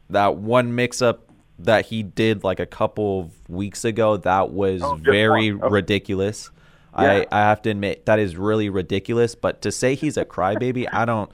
[0.10, 1.23] that one mix up
[1.60, 5.52] that he did like a couple of weeks ago, that was Oh, very.
[5.52, 5.68] Okay.
[5.70, 6.50] ridiculous.
[6.98, 7.24] Yeah.
[7.24, 9.36] I, I have to admit that is really ridiculous.
[9.36, 11.32] But to say he's a crybaby, I don't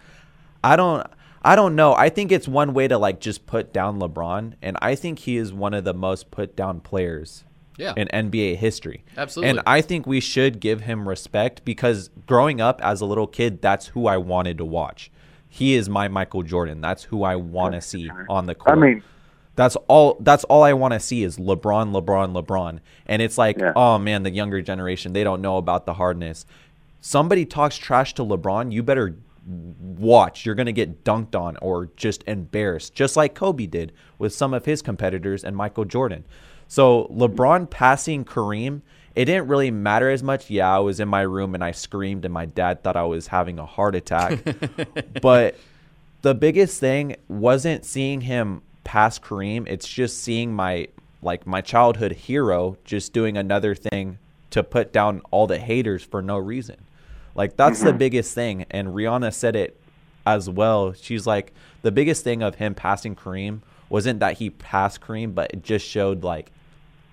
[0.63, 1.05] I don't
[1.43, 1.93] I don't know.
[1.93, 5.37] I think it's one way to like just put down LeBron, and I think he
[5.37, 7.45] is one of the most put down players
[7.77, 7.93] Yeah.
[7.95, 9.03] in NBA history.
[9.15, 9.49] Absolutely.
[9.51, 13.61] And I think we should give him respect because growing up as a little kid,
[13.61, 15.11] that's who I wanted to watch.
[15.47, 16.81] He is my Michael Jordan.
[16.81, 18.77] That's who I want to see on the court.
[18.77, 19.03] I mean,
[19.59, 20.15] That's all.
[20.21, 22.79] That's all I want to see is LeBron, LeBron, LeBron.
[23.07, 23.73] And it's like, Yeah.
[23.75, 26.45] oh man, the younger generation they don't know about the hardness.
[27.01, 30.45] Somebody talks trash to LeBron, you better watch.
[30.45, 34.63] You're gonna get dunked on or just embarrassed, just like Kobe did with some of
[34.63, 36.23] his competitors and Michael Jordan.
[36.69, 38.79] So LeBron passing Kareem,
[39.13, 40.49] it didn't really matter as much.
[40.49, 43.27] Yeah, I was in my room and I screamed, and my dad thought I was
[43.27, 44.39] having a heart attack.
[45.21, 45.55] but
[46.21, 49.67] the biggest thing wasn't seeing him pass Kareem.
[49.67, 50.87] It's just seeing my
[51.21, 54.17] like my childhood hero just doing another thing
[54.49, 56.77] to put down all the haters for no reason.
[57.35, 58.65] Like that's the biggest thing.
[58.71, 59.79] And Rihanna said it
[60.25, 60.93] as well.
[60.93, 65.51] She's like the biggest thing of him passing Kareem wasn't that he passed Kareem, but
[65.53, 66.51] it just showed like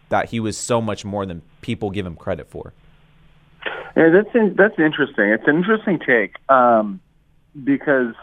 [0.09, 2.73] that he was so much more than people give him credit for.
[3.95, 5.29] Yeah, that's in, that's interesting.
[5.29, 7.01] It's an interesting take um,
[7.63, 8.15] because,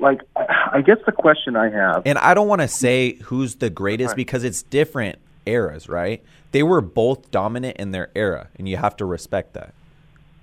[0.00, 2.02] like, I guess the question I have.
[2.06, 4.16] And I don't want to say who's the greatest Right.
[4.16, 6.22] because it's different eras, right?
[6.52, 9.72] They were both dominant in their era, and you have to respect that.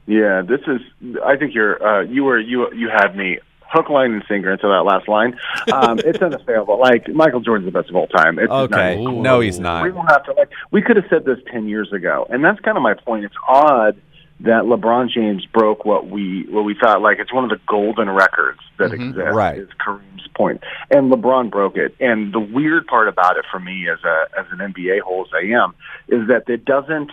[0.05, 0.79] Yeah, this is.
[1.25, 1.83] I think you're.
[1.85, 2.39] Uh, you were.
[2.39, 3.39] You you had me
[3.69, 5.37] hook, line, and sinker into that last line.
[5.73, 6.79] Um, it's unassailable.
[6.79, 8.39] Like Michael Jordan's the best of all time.
[8.39, 9.83] It's just not Okay, no, he's We not.
[9.93, 10.31] don't have to.
[10.33, 13.25] Like, we could have said this ten years ago, and that's kind of my point.
[13.25, 13.97] It's odd
[14.39, 17.01] that LeBron James broke what we what we thought.
[17.01, 19.09] Like it's one of the golden records that Mhm.
[19.09, 19.35] exist.
[19.35, 19.57] Right.
[19.59, 21.95] Is Kareem's point, and LeBron broke it.
[21.99, 25.33] And the weird part about it for me, as a as an NBA hole as
[25.33, 25.73] I am,
[26.07, 27.11] is that it doesn't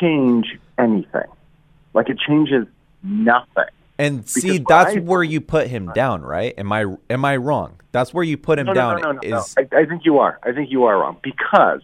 [0.00, 1.28] change anything.
[1.92, 2.66] Like it changes
[3.02, 3.64] nothing.
[3.98, 6.52] And see, Because that's I- where you put him down, right?
[6.58, 7.74] Am I am I wrong?
[7.92, 9.00] That's where you put him No, no, down.
[9.02, 9.64] no, no, no, is no.
[9.78, 10.38] I, I think you are.
[10.42, 11.82] I think you are wrong because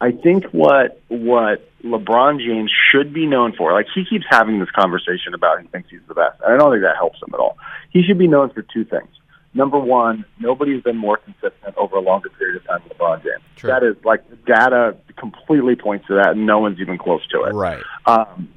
[0.00, 4.70] I think what what LeBron James should be known for, like he keeps having this
[4.70, 6.40] conversation about he thinks he's the best.
[6.44, 7.56] And I don't think that helps him at all.
[7.90, 9.08] He should be known for two things.
[9.52, 13.42] Number one, nobody's been more consistent over a longer period of time than LeBron James.
[13.56, 13.70] True.
[13.70, 17.52] That is like data completely points to that, and no one's even close to it.
[17.52, 17.82] right.
[18.06, 18.48] Um,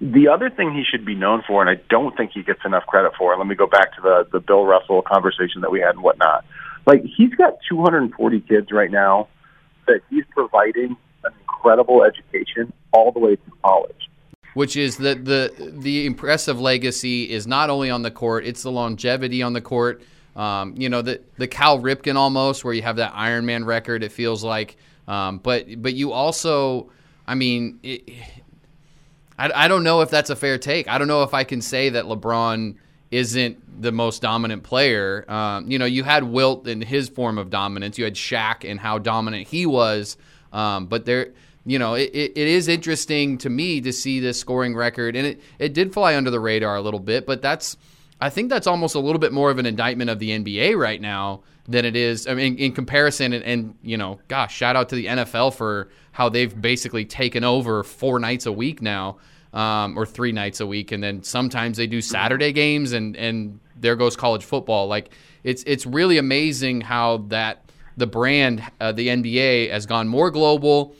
[0.00, 2.84] the other thing he should be known for, and I don't think he gets enough
[2.86, 5.80] credit for, and let me go back to the the Bill Russell conversation that we
[5.80, 6.44] had and whatnot.
[6.84, 9.28] Like he's got 240 kids right now
[9.86, 10.96] that he's providing
[11.64, 14.08] incredible education all the way through college.
[14.54, 18.70] which is that the the impressive legacy is not only on the court, it's the
[18.70, 20.02] longevity on the court.
[20.36, 24.02] Um, you know the the Cal Ripken almost, where you have that Ironman record.
[24.02, 24.76] It feels like,
[25.08, 26.90] um, but but you also,
[27.26, 28.08] I mean, it,
[29.38, 30.88] I I don't know if that's a fair take.
[30.88, 32.76] I don't know if I can say that LeBron
[33.10, 35.24] isn't the most dominant player.
[35.30, 37.96] Um, you know, you had Wilt in his form of dominance.
[37.98, 40.16] You had Shaq and how dominant he was.
[40.52, 41.32] Um, but there,
[41.66, 45.40] you know, it, it, is interesting to me to see this scoring record, and it,
[45.58, 47.26] it did fly under the radar a little bit.
[47.26, 47.76] But that's,
[48.20, 51.00] I think that's almost a little bit more of an indictment of the NBA right
[51.00, 52.26] now than it is.
[52.26, 55.88] I mean, in comparison, and, and you know, gosh, shout out to the NFL for
[56.12, 59.16] how they've basically taken over four nights a week now
[59.54, 63.60] um, or three nights a week, and then sometimes they do Saturday games, and and
[63.80, 64.88] there goes college football.
[64.88, 65.10] Like
[65.44, 70.94] it's it's really amazing how that the brand, uh, the NBA, has gone more global,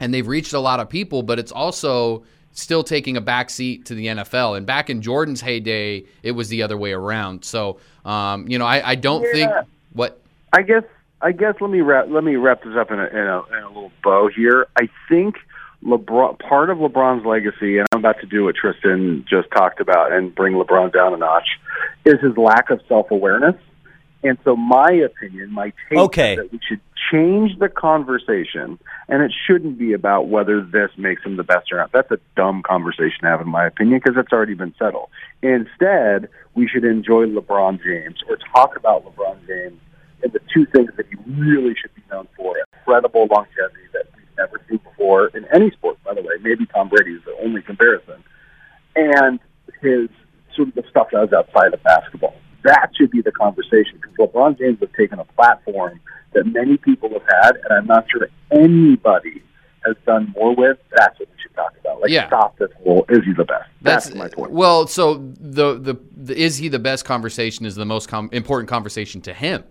[0.00, 1.22] and they've reached a lot of people.
[1.22, 4.56] But it's also still taking a back seat to the NFL.
[4.56, 7.44] And back in Jordan's heyday, it was the other way around.
[7.44, 9.32] So, um, you know, I, I don't Yeah.
[9.32, 9.52] think
[9.92, 10.20] what.
[10.52, 10.82] I guess
[11.20, 13.62] I guess let me wrap let me wrap this up in a, in a in
[13.64, 14.66] a little bow here.
[14.80, 15.36] I think
[15.84, 20.10] LeBron part of LeBron's legacy, and I'm about to do what Tristan just talked about
[20.12, 21.46] and bring LeBron down a notch,
[22.04, 23.54] is his lack of self awareness.
[24.24, 26.32] And so, my opinion, my take Okay.
[26.32, 26.80] is that we should
[27.10, 31.78] change the conversation, and it shouldn't be about whether this makes him the best or
[31.78, 31.92] not.
[31.92, 35.08] That's a dumb conversation to have, in my opinion, because it's already been settled.
[35.42, 39.80] Instead, we should enjoy LeBron James or talk about LeBron James
[40.22, 44.36] and the two things that he really should be known for: incredible longevity that we've
[44.36, 45.96] never seen before in any sport.
[46.04, 48.22] By the way, maybe Tom Brady is the only comparison,
[48.96, 49.38] and
[49.80, 50.08] his
[50.54, 52.34] sort of the stuff that was outside of basketball.
[52.64, 56.00] That should be the conversation because LeBron James has taken a platform
[56.38, 59.42] that many people have had, and I'm not sure anybody
[59.86, 60.78] has done more with.
[60.96, 62.00] That's what we should talk about.
[62.00, 62.26] Like, Yeah.
[62.26, 64.52] stop this whole "is he the best?" That's, my point.
[64.52, 68.68] Well, so the, the the is he the best conversation is the most com- important
[68.68, 69.64] conversation to him,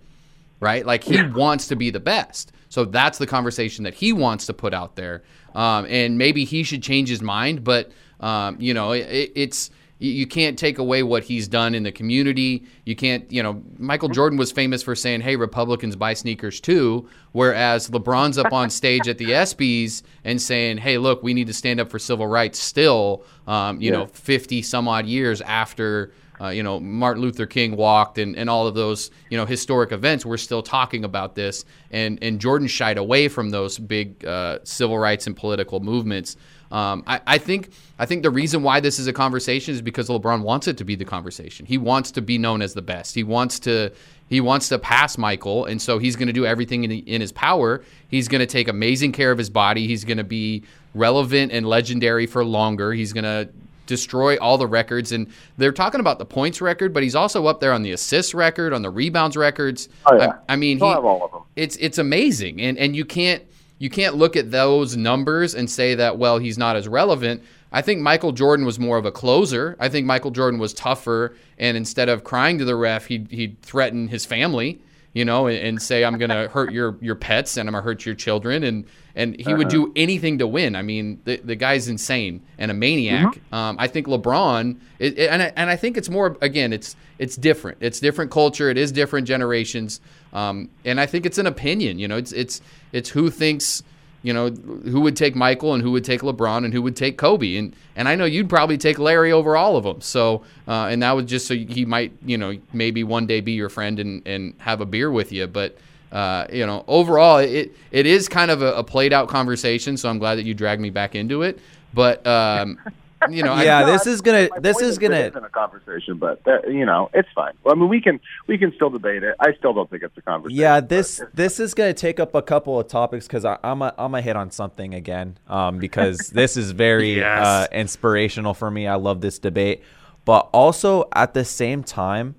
[0.60, 0.86] right?
[0.86, 4.54] Like he wants to be the best, so that's the conversation that he wants to
[4.54, 5.24] put out there.
[5.56, 10.28] Um, and maybe he should change his mind, but um, you know, it, it's you
[10.28, 12.64] can't take away what he's done in the community.
[12.86, 17.08] You can't, you know, Michael Jordan was famous for saying, "Hey, Republicans buy sneakers too,"
[17.32, 21.54] whereas LeBron's up on stage at the ESPYS and saying, "Hey, look, we need to
[21.54, 26.12] stand up for civil rights." Still, um, you know, fifty some odd years after.
[26.40, 29.92] Uh, you know, Martin Luther King walked and, and all of those, you know, historic
[29.92, 31.66] events, we're still talking about this.
[31.90, 36.38] And, and Jordan shied away from those big uh, civil rights and political movements.
[36.72, 40.10] Um, I, I think I think the reason why this is a conversation is because
[40.10, 41.66] LeBron wants it to be the conversation.
[41.66, 43.16] He wants to be known as the best.
[43.16, 43.92] He wants to
[44.30, 47.32] he wants to pass Michael, and so he's going to do everything in, in his
[47.32, 47.82] power.
[48.10, 49.88] He's going to take amazing care of his body.
[49.88, 52.92] He's going to be relevant and legendary for longer.
[52.92, 53.50] He's going to
[53.86, 55.12] destroy all the records.
[55.12, 58.34] And they're talking about the points record, but he's also up there on the assists
[58.34, 59.90] record, on the rebounds records.
[60.06, 60.34] Oh, yeah.
[60.48, 61.44] I, I mean, he, have all of them.
[61.56, 63.44] it's it's amazing, and and you can't
[63.80, 67.44] you can't look at those numbers and say that well he's not as relevant.
[67.72, 69.76] I think Michael Jordan was more of a closer.
[69.80, 73.62] I think Michael Jordan was tougher, and instead of crying to the ref, he'd he'd
[73.62, 74.80] threaten his family,
[75.18, 78.06] you know, and, and say I'm gonna hurt your your pets and I'm gonna hurt
[78.06, 80.76] your children, and and he would do anything to win.
[80.76, 83.40] I mean, the the guy's insane and a maniac.
[83.52, 86.96] Um, I think LeBron, it, it- and I, and I think it's more again, it's
[87.18, 87.80] it's different.
[87.82, 88.70] It's different culture.
[88.70, 90.00] It is different generations.
[90.34, 91.98] Um, and I think it's an opinion.
[92.00, 93.84] You know, it's it's it's who thinks.
[94.24, 97.18] You know who would take Michael and who would take LeBron and who would take
[97.18, 100.02] Kobe and and I know you'd probably take Larry over all of them.
[100.02, 103.54] So uh, and that was just so he might you know maybe one day be
[103.54, 105.48] your friend and and have a beer with you.
[105.48, 105.78] But
[106.12, 109.98] uh, you know overall it it is kind of a, a played out conversation.
[109.98, 111.60] So I'm glad that you dragged me back into it.
[111.94, 112.80] But um,
[113.30, 116.44] you know Yeah, I, this is gonna this is gonna it isn't a conversation, but
[116.44, 117.54] that, you know, it's fine.
[117.64, 119.36] Well, I mean, we can we can still debate it.
[119.40, 120.60] I still don't think it's a conversation.
[120.60, 124.14] Yeah, this this is gonna take up a couple of topics because I'm a I'm
[124.16, 127.46] a hit on something again um, because this is very Yes.
[127.46, 128.88] uh, inspirational for me.
[128.88, 129.82] I love this debate,
[130.26, 132.36] but also at the same time,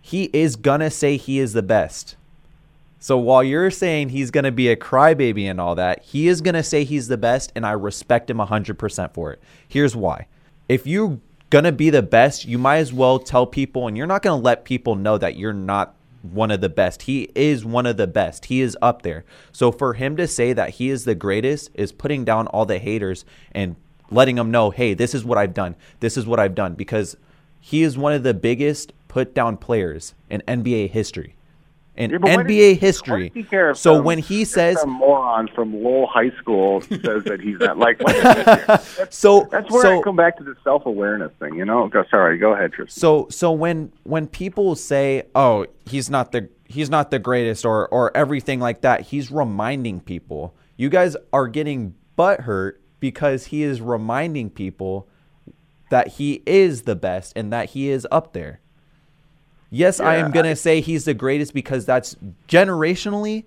[0.00, 2.16] he is gonna say he is the best.
[3.02, 6.62] So while you're saying he's gonna be a crybaby and all that, he is gonna
[6.62, 9.42] say he's the best, and I respect him hundred percent for it.
[9.66, 10.28] Here's why:
[10.68, 11.18] if you're
[11.50, 14.64] gonna be the best, you might as well tell people, and you're not gonna let
[14.64, 17.02] people know that you're not one of the best.
[17.02, 18.44] He is one of the best.
[18.44, 19.24] He is up there.
[19.50, 22.78] So for him to say that he is the greatest is putting down all the
[22.78, 23.74] haters and
[24.12, 25.74] letting them know, hey, this is what I've done.
[25.98, 27.16] This is what I've done because
[27.60, 31.34] he is one of the biggest put down players in NBA history.
[31.94, 33.28] In Yeah, NBA he- history.
[33.28, 36.80] does he care if so some- when he says some moron from Lowell High School
[36.80, 38.64] says that he's not like, why does he care?
[38.66, 41.54] That's, so that's where so I come back to the self awareness thing.
[41.54, 42.98] You know, go, sorry, go ahead, Tristan.
[42.98, 47.88] So so when when people say, "Oh, he's not the he's not the greatest," or
[47.88, 50.54] or everything like that, he's reminding people.
[50.78, 55.08] You guys are getting butthurt because he is reminding people
[55.90, 58.60] that he is the best and that he is up there.
[59.74, 62.14] Yes, I am gonna say he's the greatest because that's
[62.46, 63.44] generationally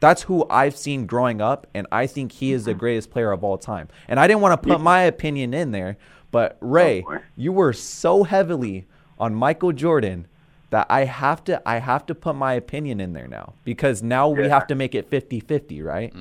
[0.00, 3.42] that's who I've seen growing up, and I think he is the greatest player of
[3.42, 3.88] all time.
[4.06, 5.96] And I didn't want to put my opinion in there,
[6.30, 7.20] but Ray, boy.
[7.36, 8.86] you were so heavily
[9.18, 10.26] on Michael Jordan
[10.70, 14.28] that I have to I have to put my opinion in there now because now
[14.28, 16.12] we have to make it 50-50, right?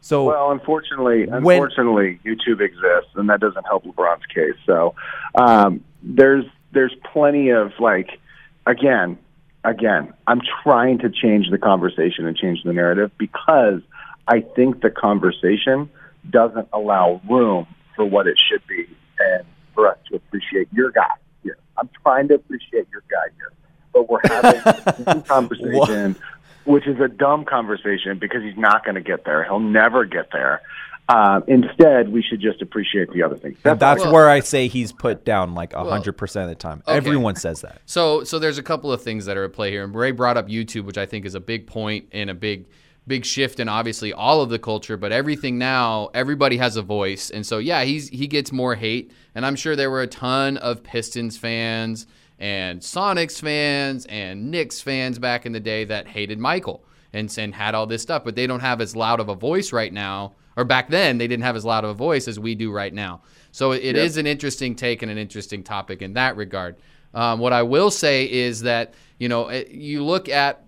[0.00, 4.56] So Well, unfortunately, When- unfortunately, YouTube exists, and that doesn't help LeBron's case.
[4.66, 4.94] So
[5.36, 8.18] um, there's there's plenty of like,
[8.66, 9.18] again,
[9.64, 13.80] again, I'm trying to change the conversation and change the narrative because
[14.26, 15.90] I think the conversation
[16.28, 17.66] doesn't allow room
[17.96, 18.86] for what it should be,
[19.18, 21.58] and for us to appreciate your guy here.
[21.76, 23.52] I'm trying to appreciate your guy here,
[23.92, 24.60] but we're having
[25.06, 26.16] a conversation,
[26.64, 29.44] which is a dumb conversation because he's not going to get there.
[29.44, 30.62] He'll never get there.
[31.08, 33.58] Uh, instead, we should just appreciate the other things.
[33.62, 36.82] That's, that's Well- where I say he's put down like hundred percent of the time.
[36.86, 36.96] okay.
[36.96, 37.80] Everyone says that.
[37.86, 39.82] So so there's a couple of things that are at play here.
[39.82, 42.66] And Ray brought up YouTube, which I think is a big point and a big
[43.06, 47.30] big shift in obviously all of the culture, but everything now, everybody has a voice.
[47.30, 49.10] And so yeah, he's he gets more hate.
[49.34, 52.06] And I'm sure there were a ton of Pistons fans
[52.38, 57.54] and Sonics fans and Knicks fans back in the day that hated Michael and, and
[57.54, 60.34] had all this stuff, but they don't have as loud of a voice right now.
[60.60, 62.92] Or back then, they didn't have as loud of a voice as we do right
[62.92, 63.22] now.
[63.50, 66.76] So it is an interesting take and an interesting topic in that regard.
[67.14, 70.64] Um, what I will say is that you know it- you look at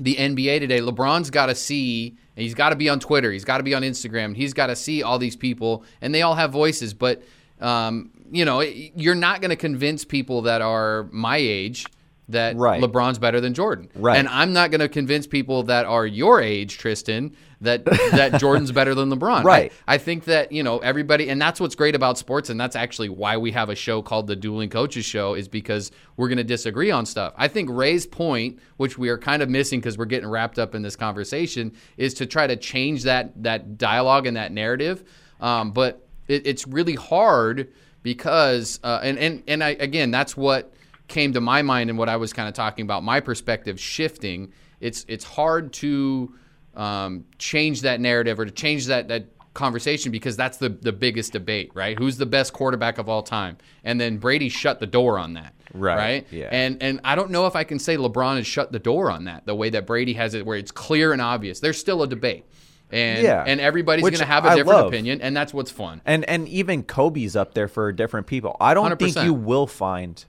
[0.00, 0.80] the NBA today.
[0.80, 2.16] LeBron's got to see.
[2.36, 3.30] and He's got to be on Twitter.
[3.30, 4.34] He's got to be on Instagram.
[4.34, 6.94] He's got to see all these people, and they all have voices.
[6.94, 7.22] But
[7.60, 11.84] um, you know, it- you're not going to convince people that are my age
[12.32, 12.82] that Right.
[12.82, 13.88] LeBron's better than Jordan.
[13.94, 14.18] Right.
[14.18, 18.72] And I'm not going to convince people that are your age, Tristan, that that Jordan's
[18.72, 19.44] better than LeBron.
[19.44, 19.72] Right.
[19.86, 22.76] I, I think that you know everybody, and that's what's great about sports, and that's
[22.76, 26.38] actually why we have a show called the Dueling Coaches Show, is because we're going
[26.38, 27.32] to disagree on stuff.
[27.36, 30.74] I think Ray's point, which we are kind of missing because we're getting wrapped up
[30.74, 35.04] in this conversation, is to try to change that that dialogue and that narrative.
[35.40, 37.72] Um, but it, it's really hard
[38.02, 40.72] because, uh, and and and I again, that's what
[41.12, 43.04] came to my mind and what I was kind of talking about.
[43.04, 44.52] My perspective shifting.
[44.80, 46.34] It's it's hard to
[46.74, 51.32] um, change that narrative or to change that that conversation because that's the the biggest
[51.32, 51.96] debate, right?
[51.98, 53.58] Who's the best quarterback of all time?
[53.84, 56.26] And then Brady shut the door on that, Right, Right.
[56.32, 56.48] yeah.
[56.50, 59.24] And and I don't know if I can say LeBron has shut the door on
[59.24, 61.60] that the way that Brady has it, where it's clear and obvious.
[61.60, 62.46] There's still a debate,
[62.90, 63.44] and Yeah.
[63.46, 64.88] and everybody's going to have a I different love.
[64.88, 66.00] opinion, and that's what's fun.
[66.06, 68.56] And and even Kobe's up there for different people.
[68.60, 69.24] I don't think 100%.
[69.26, 70.24] you will find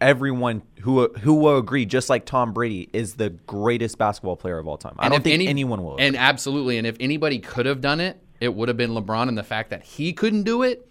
[0.00, 4.66] everyone who who will agree, just like Tom Brady is the greatest basketball player of
[4.66, 4.94] all time.
[4.98, 5.96] I And don't think any- anyone will.
[5.98, 9.28] And absolutely, and if anybody could have done it, it would have been LeBron.
[9.28, 10.90] And the fact that he couldn't do it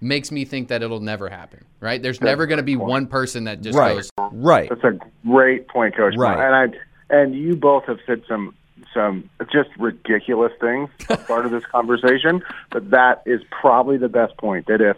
[0.00, 1.64] makes me think that it'll never happen.
[1.80, 2.02] Right?
[2.02, 4.10] There's never going to be one person that just right, goes.
[4.32, 4.68] right.
[4.68, 6.14] That's a great point, Coach.
[6.16, 6.38] Right.
[6.38, 6.78] And I
[7.14, 8.54] and you both have said some
[8.92, 14.36] some just ridiculous things as part of this conversation, but that is probably the best
[14.36, 14.66] point.
[14.68, 14.96] That if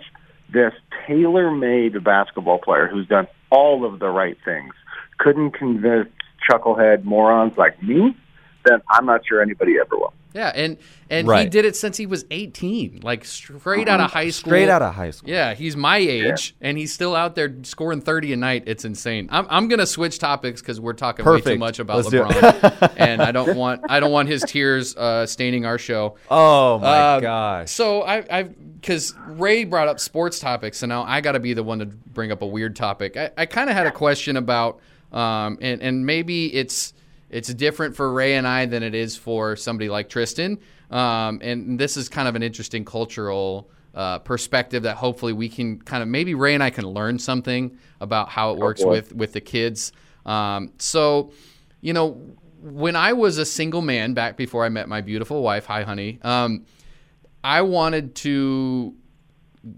[0.53, 0.75] this
[1.07, 4.75] tailor-made basketball player who's done all of the right things
[5.19, 6.09] couldn't convince
[6.49, 8.17] chucklehead morons like me,
[8.65, 10.13] then I'm not sure anybody ever will.
[10.37, 10.77] Yeah, and
[11.09, 14.51] and he did it since he was 18, like straight out of high school.
[14.51, 15.31] Straight out of high school.
[15.31, 18.65] Yeah, he's my age, and he's still out there scoring 30 a night.
[18.67, 19.29] It's insane.
[19.33, 22.11] I'm, I'm gonna switch topics because we're talking way too much about Let's.
[22.11, 26.17] LeBron, and I don't want I don't want his tears uh, staining our show.
[26.31, 27.71] Oh my Uh, gosh.
[27.71, 31.55] So I, I, because Ray brought up sports topics, so now I got to be
[31.55, 33.17] the one to bring up a weird topic.
[33.17, 34.81] I, I kind of had a question about,
[35.13, 36.93] um, and and maybe it's
[37.31, 40.59] it's different for Ray and I than it is for somebody like Tristan.
[40.91, 45.81] Um, and this is kind of an interesting cultural uh, perspective that hopefully we can
[45.81, 48.91] kind of maybe Ray and I can learn something about how it works boy.
[48.91, 49.93] with with the kids.
[50.25, 51.33] Um, so,
[51.81, 52.21] you know,
[52.61, 56.19] when I was a single man back before I met my beautiful wife, hi honey.
[56.23, 56.67] Um,
[57.43, 58.95] I wanted to,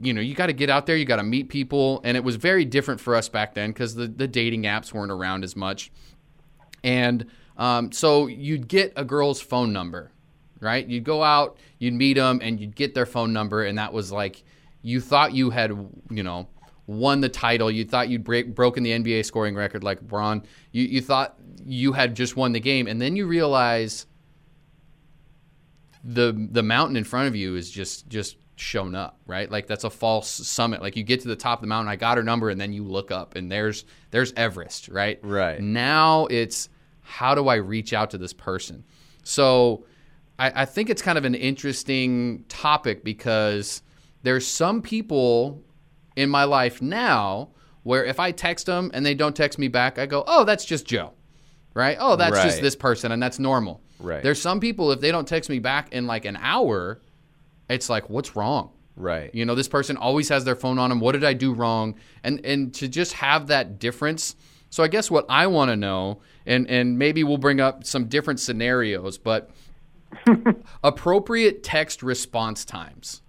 [0.00, 2.24] you know, you got to get out there, you got to meet people, and it
[2.24, 5.54] was very different for us back then because the the dating apps weren't around as
[5.54, 5.92] much,
[6.82, 7.26] and
[7.56, 10.12] um, so you'd get a girl's phone number,
[10.60, 10.86] right?
[10.86, 14.12] You'd go out, you'd meet them, and you'd get their phone number, and that was
[14.12, 14.44] like
[14.82, 15.70] you thought you had,
[16.10, 16.48] you know.
[16.86, 17.70] Won the title.
[17.70, 20.42] You thought you'd break, broken the NBA scoring record like LeBron.
[20.72, 24.06] You, you thought you had just won the game, and then you realize
[26.02, 29.50] the the mountain in front of you is just just shown up, right?
[29.50, 30.82] Like that's a false summit.
[30.82, 32.72] Like you get to the top of the mountain, I got her number, and then
[32.72, 35.18] you look up and there's there's Everest, right?
[35.22, 35.60] Right.
[35.60, 36.68] Now it's
[37.00, 38.84] how do I reach out to this person?
[39.22, 39.86] So
[40.38, 43.82] I, I think it's kind of an interesting topic because
[44.22, 45.62] there's some people
[46.16, 47.50] in my life now
[47.82, 50.64] where if I text them and they don't text me back, I go, oh, that's
[50.64, 51.12] just Joe,
[51.74, 51.96] right?
[51.98, 53.80] Oh, that's just this person, and that's normal.
[54.00, 54.22] Right.
[54.22, 57.00] There's some people if they don't text me back in like an hour,
[57.68, 58.70] it's like, what's wrong?
[58.96, 59.32] right.
[59.32, 60.98] You know, this person always has their phone on them.
[60.98, 61.94] What did I do wrong?
[62.24, 64.34] And and to just have that difference.
[64.70, 68.06] So I guess what I want to know, and and maybe we'll bring up some
[68.08, 69.50] different scenarios, but
[70.84, 73.22] appropriate text response times.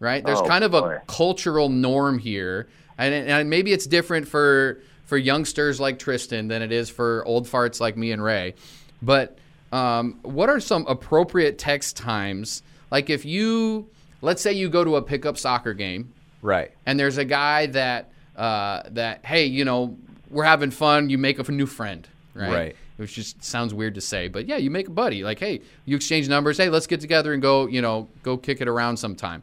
[0.00, 0.24] Right?
[0.24, 2.68] There's Oh, kind of a cultural norm here,
[2.98, 7.46] and, and maybe it's different for for youngsters like Tristan than it is for old
[7.48, 8.54] farts like me and Ray.
[9.02, 9.38] But
[9.72, 12.62] um, what are some appropriate text times?
[12.90, 13.88] Like if you,
[14.22, 16.12] let's say you go to a pickup soccer game
[16.42, 16.70] Right.
[16.86, 19.96] and there's a guy that uh, that hey, you know,
[20.30, 21.10] we're having fun.
[21.10, 22.52] You make a new friend, right?
[22.52, 22.76] Right.
[22.96, 25.22] Which just sounds weird to say, but yeah, you make a buddy.
[25.22, 26.56] Like, hey, you exchange numbers.
[26.58, 29.42] Hey, let's get together and go, you know, go kick it around sometime.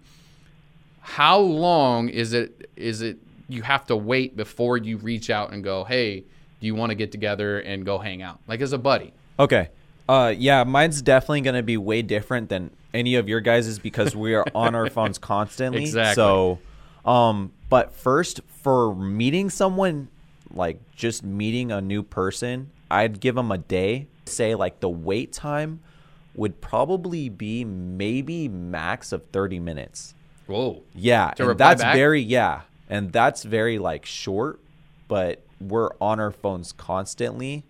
[1.01, 2.69] How long is it?
[2.75, 3.17] Is it
[3.47, 6.21] you have to wait before you reach out and go, hey,
[6.59, 9.13] do you want to get together and go hang out, like as a buddy?
[9.39, 9.69] Okay.
[10.07, 14.15] Uh, yeah, mine's definitely going to be way different than any of your guys's because
[14.15, 15.81] we are on our phones constantly.
[15.81, 16.15] Exactly.
[16.15, 16.59] So,
[17.05, 20.09] um, but first, for meeting someone,
[20.53, 24.07] like just meeting a new person, I'd give them a day.
[24.25, 25.81] Say like the wait time
[26.35, 30.13] would probably be maybe max of thirty minutes.
[30.47, 30.83] Whoa.
[30.93, 31.95] Yeah, To and that's back?
[31.95, 34.59] very yeah, and that's very like short,
[35.07, 37.63] but we're on our phones constantly.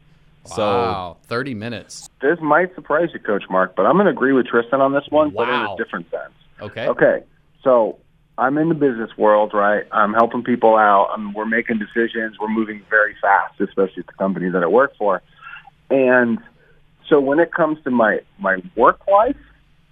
[0.45, 2.09] So wow, thirty minutes.
[2.21, 5.05] This might surprise you, Coach Mark, but I'm going to agree with Tristan on this
[5.09, 6.33] one, but in a different sense.
[6.61, 6.87] Okay.
[6.87, 7.23] Okay,
[7.63, 7.99] so
[8.37, 9.85] I'm in the business world, right?
[9.91, 11.09] I'm helping people out.
[11.15, 12.37] i we're making decisions.
[12.39, 15.21] We're moving very fast, especially at the company that I work for.
[15.89, 16.39] And
[17.09, 19.37] so when it comes to my my work life,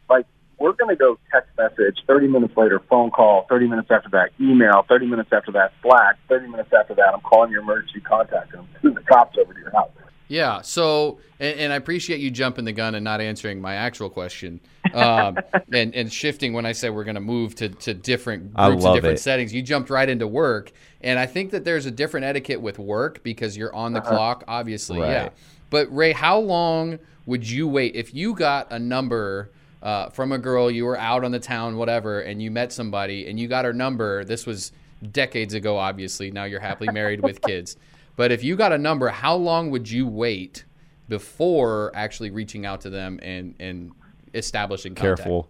[0.09, 0.25] like
[0.59, 4.31] we're going to go text message, 30 minutes later, phone call, 30 minutes after that,
[4.41, 8.53] email, 30 minutes after that, Slack, 30 minutes after that, I'm calling your emergency contact
[8.53, 9.91] and I'm the cops over to your house.
[10.33, 10.61] Yeah.
[10.61, 14.59] So, and, and I appreciate you jumping the gun and not answering my actual question,
[14.91, 15.37] um,
[15.71, 18.95] and and shifting when I said we're going to move to to different groups and
[18.95, 19.21] different it.
[19.21, 19.53] settings.
[19.53, 20.71] You jumped right into work,
[21.01, 24.43] and I think that there's a different etiquette with work because you're on the clock,
[24.47, 25.01] obviously.
[25.01, 25.29] Yeah.
[25.69, 29.51] But Ray, how long would you wait if you got a number?
[29.83, 33.27] Uh, from a girl, you were out on the town, whatever, and you met somebody,
[33.27, 34.23] and you got her number.
[34.23, 34.71] This was
[35.11, 36.31] decades ago, obviously.
[36.31, 37.75] Now you're happily married with kids.
[38.15, 40.65] But if you got a number, how long would you wait
[41.09, 43.91] before actually reaching out to them and, and
[44.33, 45.19] establishing contact?
[45.19, 45.49] careful.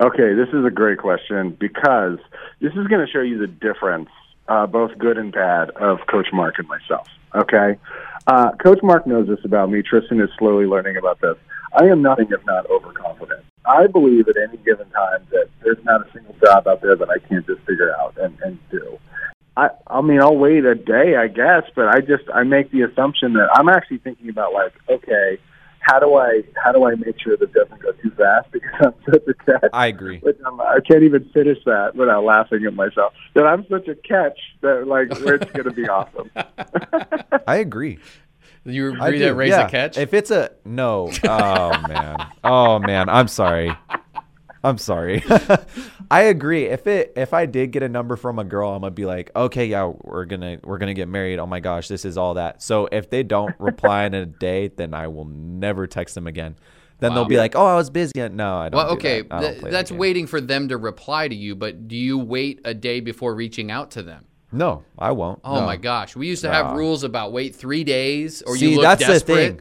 [0.00, 2.18] Okay, this is a great question because
[2.60, 4.10] this is going to show you the difference,
[4.48, 7.08] uh, both good and bad, of Coach Mark and myself.
[7.34, 7.78] Okay,
[8.26, 9.82] uh, Coach Mark knows this about me.
[9.82, 11.36] Tristan is slowly learning about this.
[11.72, 13.44] I am nothing if not overconfident.
[13.64, 17.08] I believe at any given time that there's not a single job out there that
[17.08, 18.98] I can't just figure out and, and do.
[19.56, 22.82] I, I mean, I'll wait a day, I guess, but I just I make the
[22.82, 25.38] assumption that I'm actually thinking about like, okay,
[25.86, 28.94] how do I how do I make sure that doesn't go too fast because I'm
[29.10, 29.70] such a catch.
[29.72, 30.18] I agree.
[30.22, 33.14] But I'm, I can't even finish that without laughing at myself.
[33.34, 36.30] That I'm such a catch that like where it's going to be awesome.
[37.46, 37.98] I agree.
[38.64, 39.66] You I agree do, that Ray's yeah.
[39.66, 39.96] a catch?
[39.96, 43.72] If it's a no, oh man, oh man, I'm sorry.
[44.66, 45.22] I'm sorry.
[46.10, 46.64] I agree.
[46.64, 49.30] If it if I did get a number from a girl, I'm gonna be like,
[49.36, 51.38] okay, yeah, we're gonna we're gonna get married.
[51.38, 52.62] Oh my gosh, this is all that.
[52.62, 56.56] So if they don't reply in a day, then I will never text them again.
[56.98, 58.12] Then they'll be like, oh, I was busy.
[58.16, 58.76] No, I don't.
[58.78, 59.40] well, do okay, that.
[59.40, 59.98] Th- that that's game.
[59.98, 63.70] waiting for them to reply to you, but do you wait a day before reaching
[63.70, 64.24] out to them?
[64.50, 65.40] No, I won't.
[65.44, 65.66] Oh No.
[65.66, 66.76] my gosh, we used to have No.
[66.76, 69.34] rules about wait three days or See, you look that's desperate.
[69.34, 69.60] the thing.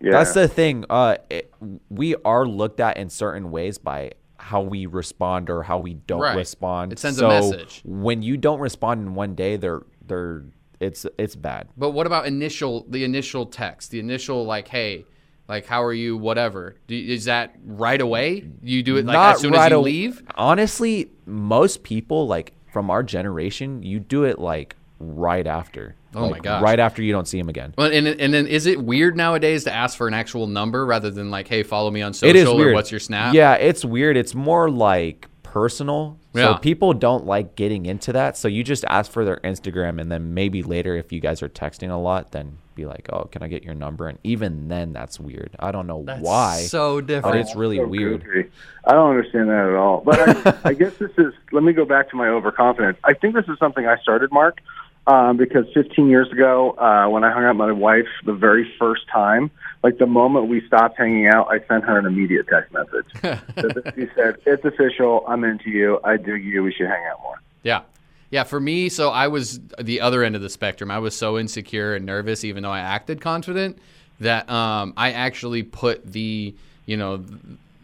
[0.00, 0.12] Yeah.
[0.12, 0.84] That's the thing.
[0.88, 1.52] Uh, it,
[1.90, 6.20] we are looked at in certain ways by how we respond or how we don't
[6.20, 6.36] Right.
[6.36, 6.92] respond.
[6.92, 7.82] It sends a so message.
[7.84, 10.44] When you don't respond in one day, they're they're
[10.80, 11.68] it's it's bad.
[11.76, 15.04] But what about initial the initial text, the initial like, hey,
[15.48, 16.76] like how are you, whatever?
[16.86, 18.44] Do, is that right away?
[18.62, 20.22] You do it like Not as soon right as you aw- leave?
[20.36, 25.96] Honestly, most people like from our generation, you do it like right after.
[26.14, 26.62] Oh my god!
[26.62, 27.74] Right after you don't see him again.
[27.76, 31.10] Well, and and then is it weird nowadays to ask for an actual number rather
[31.10, 32.74] than like, hey, follow me on social It is or weird.
[32.74, 33.34] what's your snap?
[33.34, 34.16] Yeah, it's weird.
[34.16, 36.18] It's more like personal.
[36.34, 36.54] Yeah.
[36.54, 38.36] So people don't like getting into that.
[38.36, 41.48] So you just ask for their Instagram and then maybe later if you guys are
[41.48, 44.92] texting a lot, then be like, "Oh, can I get your number?" And even then
[44.92, 45.56] that's weird.
[45.58, 46.56] I don't know why.
[46.68, 47.22] So different.
[47.24, 47.48] but different.
[47.48, 48.24] it's really So weird.
[48.24, 48.50] goofy.
[48.84, 50.00] I don't understand that at all.
[50.04, 51.34] But I, I guess this is.
[51.50, 52.98] Let me go back to my overconfidence.
[53.04, 54.60] I think this is something I started, Mark,
[55.08, 58.70] um, because 15 years ago, uh, when I hung out with my wife the very
[58.78, 59.50] first time,
[59.82, 63.06] like the moment we stopped hanging out, I sent her an immediate text message.
[63.94, 65.24] she said, "It's official.
[65.26, 65.98] I'm into you.
[66.04, 66.62] I dig you.
[66.62, 67.82] We should hang out more." Yeah.
[68.30, 70.90] Yeah, for me, so I was the other end of the spectrum.
[70.90, 73.78] I was so insecure and nervous, even though I acted confident,
[74.20, 76.54] that um, I actually put the,
[76.84, 77.24] you know,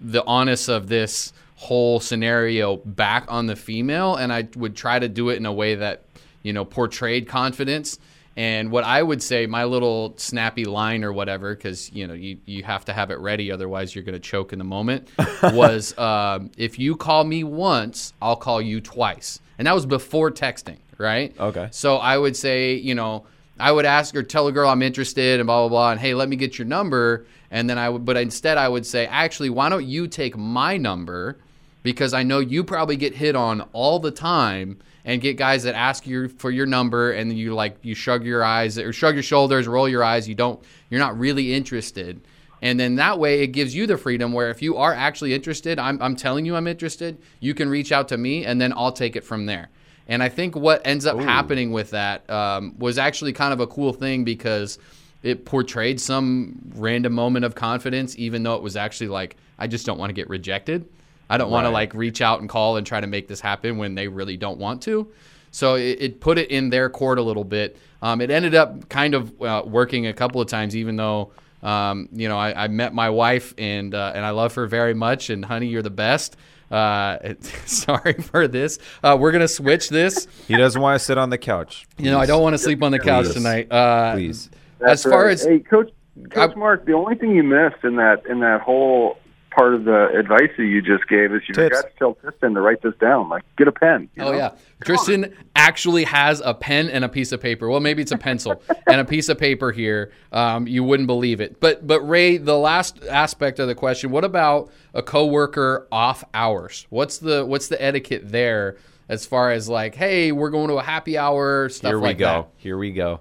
[0.03, 5.09] the honest of this whole scenario back on the female, and I would try to
[5.09, 6.03] do it in a way that,
[6.45, 7.99] you know, portrayed confidence.
[8.37, 12.39] And what I would say, my little snappy line or whatever, because you know you,
[12.47, 15.09] you have to have it ready, otherwise you're going to choke in the moment.
[15.43, 20.31] was um, if you call me once, I'll call you twice, and that was before
[20.33, 21.35] texting, right?
[21.39, 21.69] Okay.
[21.71, 23.25] So I would say, you know,
[23.59, 26.15] I would ask or tell a girl I'm interested, and blah blah blah, and hey,
[26.15, 29.51] let me get your number, and then I would, but instead I would say, actually,
[29.51, 31.39] why don't you take my number?
[31.85, 35.75] because I know you probably get hit on all the time and get guys that
[35.75, 39.23] ask you for your number and you like you shrug your eyes or shrug your
[39.23, 40.29] shoulders, roll your eyes.
[40.29, 40.63] You don't.
[40.91, 42.21] You're not really interested.
[42.63, 45.79] And then that way it gives you the freedom where if you are actually interested,
[45.79, 48.93] I'm, I'm telling you I'm interested, you can reach out to me and then I'll
[48.93, 49.69] take it from there.
[50.09, 53.67] And I think what ends up happening with that um, was actually kind of a
[53.67, 54.79] cool thing because
[55.23, 59.85] it portrayed some random moment of confidence, even though it was actually like, I just
[59.85, 60.87] don't want to get rejected.
[61.29, 63.79] I don't want to like reach out and call and try to make this happen
[63.79, 65.11] when they really don't want to.
[65.51, 67.77] So it, it put it in their court a little bit.
[68.03, 71.31] Um, it ended up kind of uh, working a couple of times, even though
[71.63, 74.95] um, you know I, I, met my wife and uh, and I love her very
[74.95, 75.31] much.
[75.31, 76.37] And honey, you're the best.
[76.71, 77.35] Uh,
[77.67, 78.79] sorry for this.
[79.03, 80.27] Uh, we're gonna switch this.
[80.49, 81.87] He doesn't want to sit on the couch.
[81.97, 83.35] You know, I don't want to sleep on the couch Please.
[83.35, 83.73] tonight.
[83.73, 84.51] Uh, Please.
[84.85, 85.33] as far right.
[85.33, 85.93] as hey, Coach,
[86.31, 89.19] Coach I- Mark, the only thing you missed in that in that whole
[89.55, 91.77] part of the advice that you just gave is you Tips.
[91.77, 93.29] forgot to tell Tristan to write this down.
[93.29, 94.09] Like, get a pen.
[94.15, 94.37] you Oh know?
[94.37, 94.51] yeah,
[94.85, 97.69] Tristan actually has a pen and a piece of paper.
[97.69, 100.13] Well, maybe it's a pencil and a piece of paper here.
[100.33, 101.61] Um, you wouldn't believe it.
[101.61, 106.87] But but Ray, the last aspect of the question: What about a coworker off hours?
[106.91, 108.77] What's the what's the etiquette there
[109.09, 112.19] as far as like, hey, we're going to a happy hour stuff Here we like
[112.19, 112.25] go.
[112.27, 112.49] that?
[112.57, 113.21] Here we go.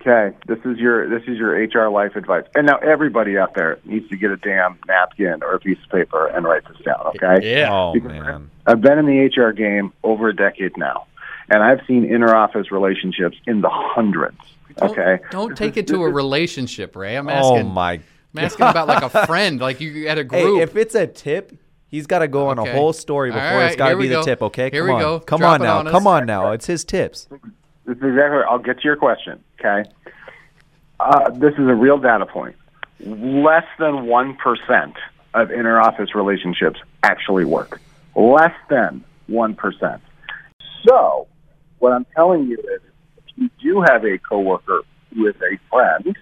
[0.00, 2.44] Okay, this is your this is your HR life advice.
[2.54, 5.90] And now everybody out there needs to get a damn napkin or a piece of
[5.90, 7.00] paper and write this down.
[7.22, 7.50] Okay.
[7.60, 7.72] Yeah.
[7.72, 8.50] Oh man.
[8.66, 11.06] I've been in the HR game over a decade now,
[11.50, 14.38] and I've seen interoffice relationships in the hundreds.
[14.76, 15.18] Don't- Okay.
[15.32, 17.16] Don't take it to a relationship, Ray.
[17.16, 17.50] I'm asking.
[17.52, 17.72] Oh asking.
[17.74, 17.92] my.
[18.34, 20.62] I'm asking about like a friend, like you at a Hey, group.
[20.62, 21.52] if it's a tip,
[21.88, 22.70] he's got to go on Okay.
[22.70, 24.22] a whole story before right, it's got to be we the go.
[24.22, 24.42] tip.
[24.42, 25.18] Okay, Here come we on, go.
[25.20, 26.52] come Drop on now, on come on now.
[26.52, 27.26] It's his tips.
[27.88, 28.40] This is exactly.
[28.46, 29.42] I'll get to your question.
[29.58, 29.88] Okay.
[31.00, 32.54] Uh, this is a real data point.
[33.00, 34.94] Less than one percent
[35.32, 37.80] of interoffice relationships actually work.
[38.14, 40.02] Less than one percent.
[40.86, 41.28] So,
[41.78, 42.82] what I'm telling you is,
[43.16, 44.82] if you do have a coworker
[45.14, 46.14] who is a friend,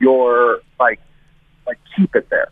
[0.00, 0.98] you're like,
[1.68, 2.48] like keep it there.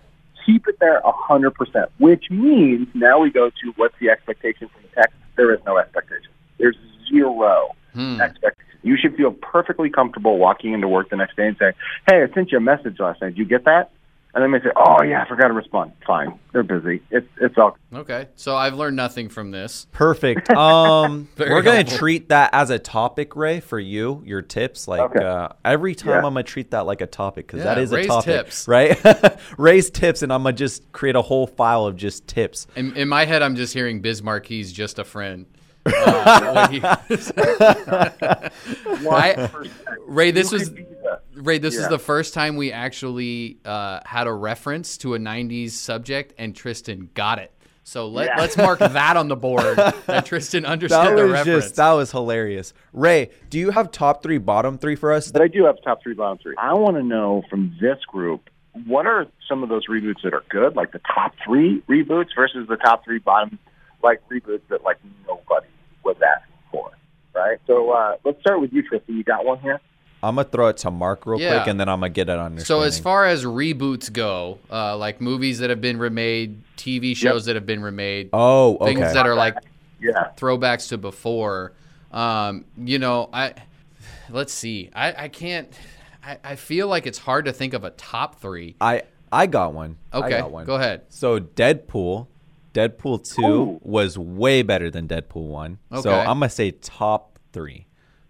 [0.46, 1.90] Keep it there a hundred percent.
[1.98, 5.16] Which means now we go to what's the expectation from the text?
[5.34, 6.30] There is no expectation.
[6.57, 6.76] There's
[7.11, 8.20] zero Hmm.
[8.20, 8.61] expectation.
[8.82, 11.72] You should feel perfectly comfortable walking into work the next day and saying,
[12.07, 13.30] "Hey, I sent you a message last night.
[13.30, 13.90] Did you get that?"
[14.34, 17.01] And they may say, "Oh yeah, I forgot to respond." Fine, they're busy.
[17.11, 19.86] It's it's all Okay, so I've learned nothing from this.
[19.92, 20.51] Perfect.
[20.57, 21.97] Um, we're gonna helpful.
[21.99, 24.22] treat that as a topic, Ray, for you.
[24.26, 25.24] Your tips, like Okay.
[25.24, 26.16] uh, every time Yeah.
[26.16, 28.68] I'm gonna treat that like a topic because that Yeah, is Ray's a topic, tips.
[28.68, 28.99] right?
[29.57, 32.66] Ray's tips, and I'm gonna just create a whole file of just tips.
[32.76, 35.47] In, in my head, I'm just hearing Biz Markie just a friend.
[35.87, 36.80] Uh,
[39.03, 39.49] when I-
[40.07, 40.70] Ray, this was
[41.35, 41.59] Ray.
[41.59, 46.35] This is the first time we actually uh, had a reference to a '90s subject,
[46.39, 47.51] and Tristan got it.
[47.87, 48.41] So let, Yeah.
[48.41, 49.76] let's mark that on the board
[50.07, 51.64] that Tristan understood That the was reference.
[51.64, 52.72] just that was hilarious.
[52.95, 55.30] Ray, do you have top three, bottom three for us?
[55.30, 56.55] But I do have top three, bottom three.
[56.57, 58.49] I want to know from this group
[58.87, 62.66] what are some of those reboots that are good, like the top three reboots versus
[62.68, 63.59] the top three bottom
[64.03, 65.66] like reboots that like nobody
[66.05, 66.90] was asking for.
[67.34, 67.59] Right.
[67.66, 69.16] So uh, let's start with you, Tristan.
[69.16, 69.80] You got one here.
[70.22, 71.59] I'm gonna throw it to Mark real Yeah.
[71.59, 72.55] quick, and then I'm gonna get it on.
[72.57, 72.64] Your.
[72.64, 77.44] So as far as reboots go, uh, like movies that have been remade, TV shows
[77.44, 79.57] that have been remade, oh, okay, things that are like
[80.00, 80.30] Yeah.
[80.38, 81.72] throwbacks to before.
[82.11, 83.55] Um, you know, I
[84.30, 84.90] let's see.
[84.94, 85.68] I, I can't.
[86.24, 88.76] I, I feel like it's hard to think of a top three.
[88.80, 89.96] I I got one.
[90.12, 90.64] I Okay, got one.
[90.64, 91.02] go ahead.
[91.11, 92.28] So Deadpool,
[92.75, 93.81] Deadpool two Ooh.
[93.83, 95.79] was way better than Deadpool one.
[96.03, 97.87] So I'm gonna say top three,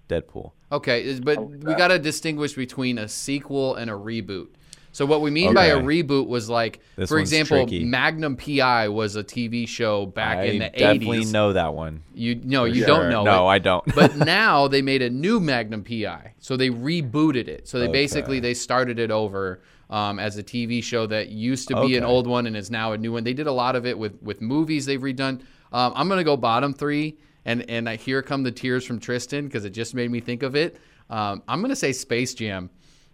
[0.08, 0.52] Deadpool.
[0.70, 4.48] Okay, is- but we got to distinguish between a sequel and a reboot.
[4.92, 7.84] So what we mean by a reboot was like, This for example, tricky.
[7.84, 11.32] Magnum PI was a TV show back I in the definitely eighties.
[11.32, 12.02] know that one.
[12.14, 12.86] You no, you Sure.
[12.86, 13.24] don't know.
[13.24, 13.52] No, it.
[13.54, 13.84] I don't.
[13.94, 17.66] but now they made a new Magnum PI, so they rebooted it.
[17.66, 17.92] So they Okay.
[17.92, 19.62] basically they started it over
[19.94, 22.92] um, as a TV show that used to be an old one and is now
[22.92, 23.22] a new one.
[23.22, 25.42] They did a lot of it with with movies they've redone.
[25.72, 29.44] Um, I'm gonna go bottom three, and and I, here come the tears from Tristan
[29.44, 30.80] because it just made me think of it.
[31.08, 32.70] Um, I'm gonna say Space Jam.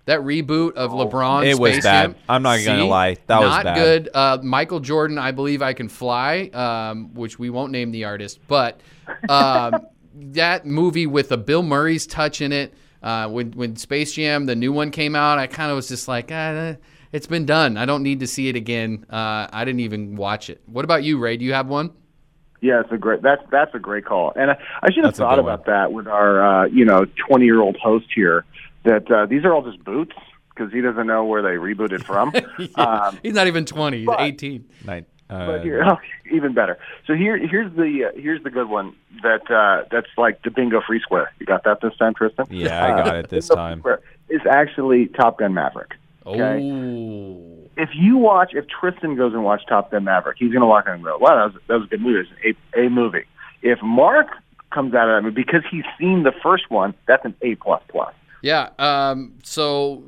[0.06, 2.02] That reboot of LeBron, Oh, It was Space bad.
[2.14, 3.18] Jam, I'm not gonna lie.
[3.26, 4.08] That was not good.
[4.14, 8.40] Uh, Michael Jordan, I believe I can fly, um, which we won't name the artist,
[8.48, 8.80] but
[9.28, 12.72] um, that movie with a Bill Murray's touch in it.
[13.02, 16.06] Uh, when when Space Jam, the new one came out, I kind of was just
[16.08, 16.76] like, ah,
[17.12, 17.76] it's been done.
[17.76, 19.06] I don't need to see it again.
[19.08, 20.60] Uh, I didn't even watch it.
[20.66, 21.36] What about you, Ray?
[21.36, 21.92] Do you have one?
[22.60, 23.22] Yeah, it's a great.
[23.22, 25.92] That's that's a great call, and I, I should have That's thought good about that
[25.92, 28.44] with our uh, you know twenty year old host here.
[28.84, 30.14] That uh, these are all just boots
[30.54, 32.34] because he doesn't know where they rebooted from.
[32.74, 33.98] um, He's not even 20.
[33.98, 34.64] He's but- 18.
[34.84, 35.06] Nine.
[35.30, 35.98] But here, oh,
[36.30, 36.78] even better.
[37.06, 40.80] So here, here's the uh, here's the good one that uh, that's like the bingo
[40.86, 41.32] free square.
[41.38, 42.46] You got that this time, Tristan?
[42.50, 43.82] Yeah, I got it this time.
[44.28, 45.94] Is actually Top Gun Maverick.
[46.26, 46.70] Okay.
[46.70, 47.56] Oh.
[47.76, 50.86] If you watch, if Tristan goes and watch Top Gun Maverick, he's going to walk
[50.86, 52.28] in and go, "Wow, that was that was a good movie.
[52.42, 53.24] It's a, a movie."
[53.62, 54.28] If Mark
[54.70, 57.82] comes out of that movie because he's seen the first one, that's an A plus
[57.88, 58.14] plus.
[58.42, 58.70] Yeah.
[58.78, 60.02] Um, so,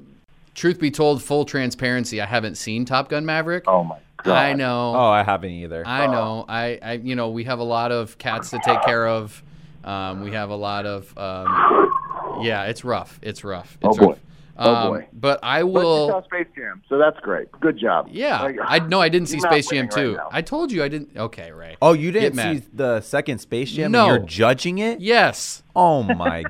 [0.55, 3.65] truth be told, full transparency, I haven't seen Top Gun Maverick.
[3.67, 4.37] Oh my god!
[4.37, 4.95] I know.
[4.97, 5.83] Oh, I haven't either.
[5.87, 6.45] I know.
[6.49, 9.43] I, I, you know, we have a lot of cats to take care of.
[9.85, 13.19] Um, we have a lot of, um, yeah, it's rough.
[13.23, 13.79] It's rough.
[13.83, 14.07] Oh, It's boy.
[14.07, 14.19] rough.
[14.59, 15.07] Oh, Um, boy.
[15.13, 16.09] But I But you will.
[16.09, 17.51] saw Space Jam, so that's great.
[17.61, 18.09] Good job.
[18.13, 20.17] Yeah, Like, I no, I didn't see Space Jam too.
[20.17, 21.17] right I told you I didn't.
[21.17, 21.77] Okay, Ray.
[21.83, 22.63] Oh, you didn't mad.
[22.63, 23.91] see the second Space Jam?
[23.91, 24.05] No.
[24.09, 25.01] And you're judging it?
[25.01, 25.63] Yes.
[25.75, 26.45] Oh my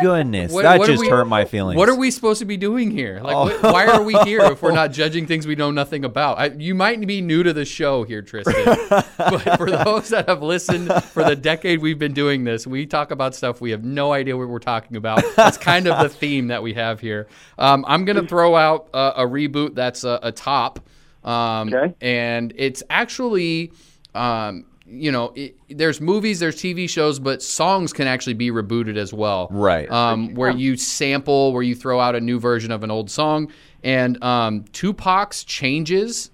[0.00, 1.76] goodness, What- that what just we- hurt my feelings.
[1.76, 3.20] What are we supposed to be doing here?
[3.22, 3.48] Like, Oh.
[3.48, 6.38] wh- why are we here if we're not judging things we know nothing about?
[6.38, 8.54] I, you might be new to the show here, Tristan,
[9.18, 13.10] but for those that have listened for the decade we've been doing this, we talk
[13.10, 15.22] about stuff we have no idea what we're talking about.
[15.36, 17.28] That's kind of the theme that we have here.
[17.58, 20.80] Um, I'm gonna throw out uh, a reboot that's a, a top,
[21.24, 21.94] um, Okay.
[22.00, 23.72] and it's actually.
[24.14, 28.96] Um, you know, it, there's movies, there's TV shows, but songs can actually be rebooted
[28.96, 29.90] as well Right.
[29.90, 33.50] um, where you sample, where you throw out a new version of an old song.
[33.82, 36.30] And um, Tupac's changes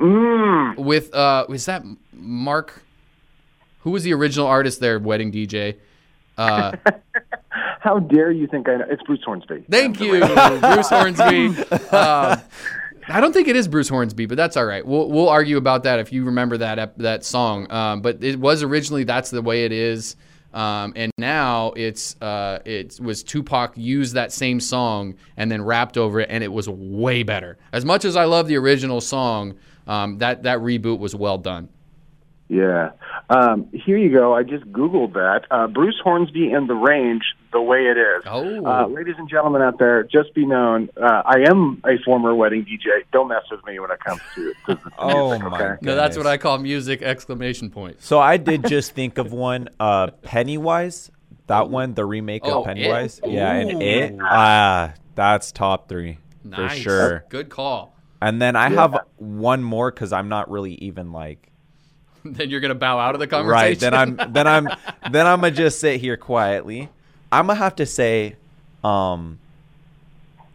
[0.00, 0.76] Mm.
[0.76, 2.82] with uh, is that Mark?
[3.80, 4.98] Who was the original artist there?
[4.98, 5.76] Wedding DJ.
[6.36, 6.72] Uh,
[7.80, 8.86] How dare you think I know?
[8.90, 9.64] It's Bruce Hornsby.
[9.70, 11.54] thank you, Bruce Hornsby.
[11.96, 12.40] Um,
[13.08, 14.84] I don't think it is Bruce Hornsby, but that's all right.
[14.84, 17.70] We'll we'll argue about that if you remember that that song.
[17.70, 20.16] Um, but it was originally that's the way it is.
[20.54, 25.98] Um, and now it's uh, it was Tupac used that same song and then rapped
[25.98, 27.58] over it, and it was way better.
[27.72, 31.68] As much as I love the original song, um, that that reboot was well done.
[32.48, 32.90] Yeah.
[33.30, 34.34] Um, here you go.
[34.34, 35.42] I just Googled that.
[35.50, 37.22] Uh, Bruce Hornsby and the Range,
[37.52, 38.22] the way it is.
[38.26, 38.64] Oh.
[38.66, 42.64] Uh, ladies and gentlemen out there, just be known, uh, I am a former wedding
[42.64, 43.02] DJ.
[43.12, 45.68] Don't mess with me when it comes to, to Oh music, my okay?
[45.68, 45.78] god.
[45.82, 48.02] No, that's what I call music exclamation point.
[48.02, 51.10] So I did just think of one, uh, Pennywise.
[51.46, 53.20] That one, the remake Oh, of Pennywise.
[53.24, 53.30] It?
[53.30, 54.16] Yeah, and it.
[54.20, 56.72] Ah, that's top three Nice.
[56.72, 57.24] for sure.
[57.30, 57.94] Good call.
[58.20, 58.80] And then I Yeah.
[58.80, 61.50] have one more because I'm not really even like
[62.36, 63.52] then you're gonna bow out of the conversation.
[63.52, 63.78] right.
[63.78, 64.68] Then I'm then I'm
[65.10, 66.88] then I'm gonna just sit here quietly.
[67.30, 68.36] I'm gonna have to say,
[68.82, 69.38] um,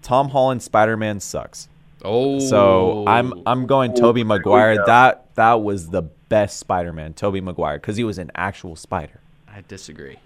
[0.01, 1.67] Tom Holland Spider Man sucks.
[2.03, 2.39] oh.
[2.39, 4.73] So I'm I'm going Tobey Maguire.
[4.75, 4.83] yeah.
[4.85, 9.19] That that was the best Spider Man, Tobey Maguire, because he was an actual spider,
[9.47, 10.17] I disagree.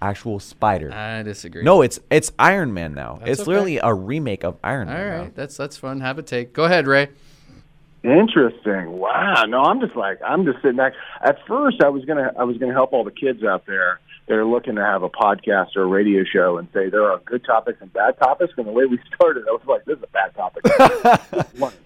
[0.00, 0.92] actual spider.
[0.92, 1.62] I disagree.
[1.62, 3.16] no, it's it's Iron Man now.
[3.20, 3.48] That's it's okay.
[3.50, 5.24] literally a remake of Iron All Man.
[5.24, 5.30] now.
[5.34, 6.00] that's that's fun.
[6.00, 6.52] Have a take.
[6.52, 7.08] Go ahead, Ray.
[8.04, 8.98] Interesting.
[8.98, 9.44] Wow.
[9.46, 10.94] No, I'm just like I'm just sitting back.
[11.20, 14.34] At first, I was gonna I was gonna help all the kids out there that
[14.34, 17.44] are looking to have a podcast or a radio show and say there are good
[17.44, 18.54] topics and bad topics.
[18.56, 20.64] And the way we started, I was like, this is a bad topic.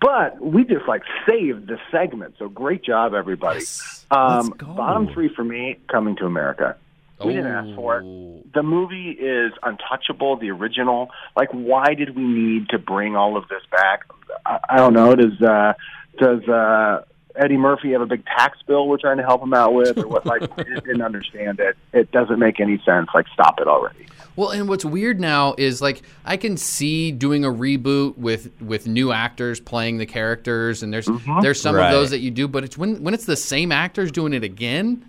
[0.00, 2.34] but we just like saved the segment.
[2.38, 3.60] So great job, everybody.
[3.60, 4.06] Yes.
[4.10, 4.52] Um.
[4.58, 6.76] Bottom three for me, Coming to America.
[7.24, 8.04] We didn't ask for it.
[8.04, 8.42] Oh.
[8.52, 11.10] The movie is untouchable, the original.
[11.36, 14.02] Like, why did we need to bring all of this back?
[14.44, 15.14] I, I don't know.
[15.14, 15.74] Does uh,
[16.18, 17.04] does uh,
[17.36, 20.08] Eddie Murphy have a big tax bill we're trying to help him out with, or
[20.08, 20.26] what?
[20.26, 21.76] Like, I just didn't understand it.
[21.92, 23.08] It doesn't make any sense.
[23.14, 24.06] Like, stop it already.
[24.36, 28.86] Well, and what's weird now is like I can see doing a reboot with with
[28.88, 31.40] new actors playing the characters, and there's Mm-hmm.
[31.40, 31.86] there's some Right.
[31.86, 34.42] of those that you do, but it's when when it's the same actors doing it
[34.42, 35.04] again.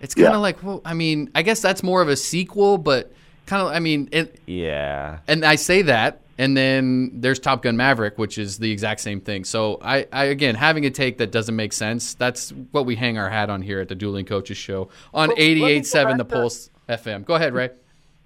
[0.00, 0.38] It's kind of Yeah.
[0.38, 3.12] like, well, I mean, I guess that's more of a sequel, but
[3.46, 5.18] kind of, I mean, it, Yeah.
[5.26, 9.20] and I say that, and then there's Top Gun Maverick, which is the exact same
[9.20, 9.44] thing.
[9.44, 12.12] So I, I again having a take that doesn't make sense.
[12.14, 15.36] That's what we hang our hat on here at the Dueling Coaches Show on Well,
[15.36, 17.24] let me go 88.7 back The to- Pulse FM.
[17.24, 17.70] Go ahead, Ray.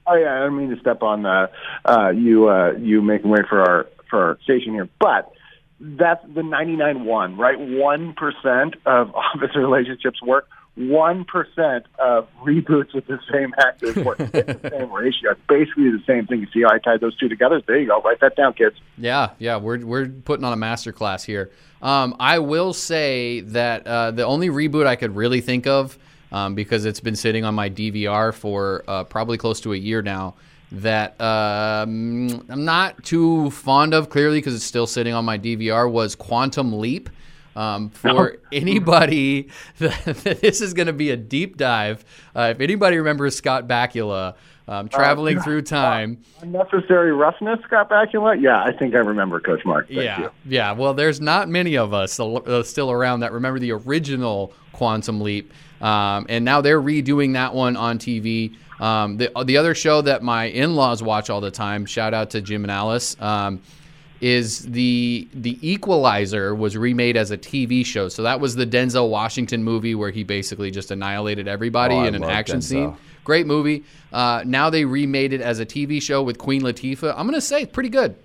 [0.09, 1.47] Oh yeah, I don't mean to step on uh,
[1.85, 5.31] uh, you uh, you making way for our for our station here, but
[5.79, 7.61] that's the ninety nine one, right?
[7.61, 10.49] One percent of office relationships work.
[10.89, 14.18] One percent of reboots with the same actors work.
[14.33, 15.33] It's the same ratio.
[15.33, 16.41] It's basically the same thing.
[16.41, 17.61] You see how I tied those two together?
[17.66, 18.01] There you go.
[18.01, 18.76] Write that down, kids.
[18.97, 21.51] Yeah, yeah, we're we're putting on a master class here.
[21.83, 25.99] Um, I will say that uh, the only reboot I could really think of,
[26.33, 30.01] um, because it's been sitting on my DVR for uh, probably close to a year
[30.01, 30.35] now,
[30.72, 34.09] that um, I'm not too fond of.
[34.09, 37.11] Clearly, because it's still sitting on my DVR, was Quantum Leap.
[37.57, 39.48] Um, for anybody,
[39.78, 42.05] this is going to be a deep dive.
[42.34, 44.34] Uh, if anybody remembers Scott Bakula
[44.68, 48.40] um, traveling Uh, through time, Unnecessary roughness, Scott Bakula.
[48.40, 49.88] Yeah, I think I remember Coach Mark.
[49.88, 50.30] Thank yeah, you.
[50.46, 50.72] yeah.
[50.72, 55.20] Well, there's not many of us still, uh, still around that remember the original Quantum
[55.20, 58.55] Leap, um, and now they're redoing that one on TV.
[58.80, 61.84] Um, the the other show that my in-laws watch all the time.
[61.84, 63.16] Shout out to Jim and Alice.
[64.21, 68.09] Is the the Equalizer was remade as a TV show.
[68.09, 72.09] So that was the Denzel Washington movie where he basically just annihilated everybody Oh, I
[72.09, 72.62] in an action Denzel.
[72.62, 72.97] scene.
[73.25, 73.85] Great movie.
[74.12, 77.14] Uh, now they remade it as a TV show with Queen Latifah.
[77.16, 78.16] I'm gonna say pretty good,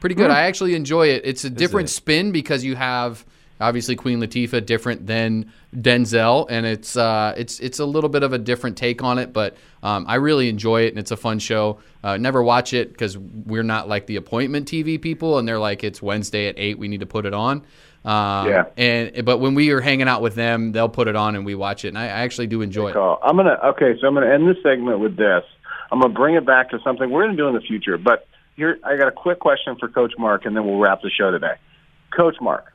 [0.00, 0.30] pretty good.
[0.30, 1.22] I actually enjoy it.
[1.24, 1.92] It's a different it?
[1.92, 3.24] spin because you have
[3.60, 8.32] obviously Queen Latifah different than Denzel, and it's uh, it's it's a little bit of
[8.32, 9.32] a different take on it.
[9.32, 11.78] But um, I really enjoy it, and it's a fun show.
[12.02, 15.84] Uh, never watch it because we're not like the appointment TV people, and they're like
[15.84, 17.64] it's Wednesday at eight, we need to put it on.
[18.04, 18.64] Um, Yeah.
[18.76, 21.54] And but when we are hanging out with them, they'll put it on and we
[21.54, 22.92] watch it, and I, I actually do enjoy it.
[23.22, 25.42] I'm gonna okay, so I'm gonna end this segment with this.
[25.90, 27.98] I'm gonna bring it back to something we're gonna do in the future.
[27.98, 31.10] But here, I got a quick question for Coach Mark, and then we'll wrap the
[31.10, 31.54] show today.
[32.16, 32.72] Coach Mark,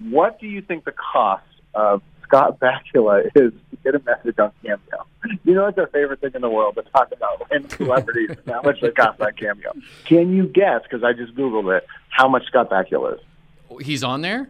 [0.00, 4.52] what do you think the cost of Scott Bakula is to get a message on
[4.62, 5.06] Cameo?
[5.44, 8.54] You know, it's our favorite thing in the world to talk about when celebrities and
[8.54, 9.72] how much they cost on Cameo.
[10.04, 10.82] Can you guess?
[10.82, 11.86] Because I just googled it.
[12.08, 13.20] How much Scott Bakula is?
[13.86, 14.48] He's on there.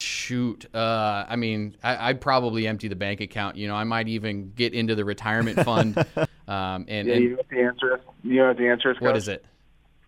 [0.00, 3.56] Shoot, uh, I mean, I, I'd probably empty the bank account.
[3.56, 6.04] You know, I might even get into the retirement fund.
[6.46, 8.02] Um, and, Yeah, you know what the answer is?
[8.22, 8.98] You know what the answer is?
[8.98, 9.16] Coach?
[9.16, 9.46] is it?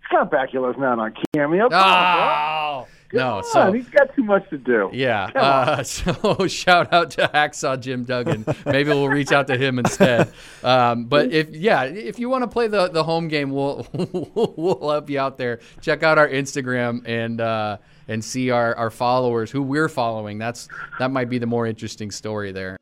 [0.04, 1.70] Scott Bakula's not on Cameo.
[1.70, 3.20] Come on.
[3.20, 3.42] Oh no!
[3.42, 4.90] Come So he's got too much to do.
[4.92, 5.24] Yeah.
[5.34, 8.44] Uh, so shout out to Hacksaw Jim Duggan.
[8.64, 10.32] Maybe we'll reach out to him instead.
[10.62, 14.90] Um, but if yeah, if you want to play the the home game, we'll we'll
[14.90, 15.60] help you out there.
[15.80, 17.78] Check out our Instagram and uh,
[18.08, 20.38] and see our, our followers who we're following.
[20.38, 22.78] That's that might be the more interesting story there.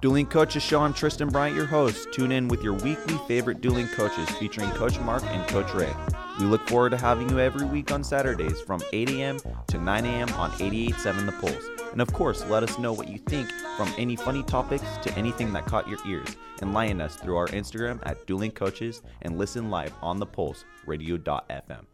[0.00, 0.80] Dueling Coaches Show.
[0.80, 2.10] I'm Tristan Bryant, your host.
[2.10, 5.92] Tune in with your weekly favorite dueling coaches featuring Coach Mark and Coach Ray.
[6.38, 9.38] We look forward to having you every week on Saturdays from 8 a.m.
[9.66, 10.30] to 9 a.m.
[10.30, 11.92] on 88.7 The Pulse.
[11.92, 15.52] And of course, let us know what you think from any funny topics to anything
[15.52, 16.34] that caught your ears.
[16.62, 21.89] Enlighten us through our Instagram at Dueling Coaches and listen live on The Pulse, radio.fm.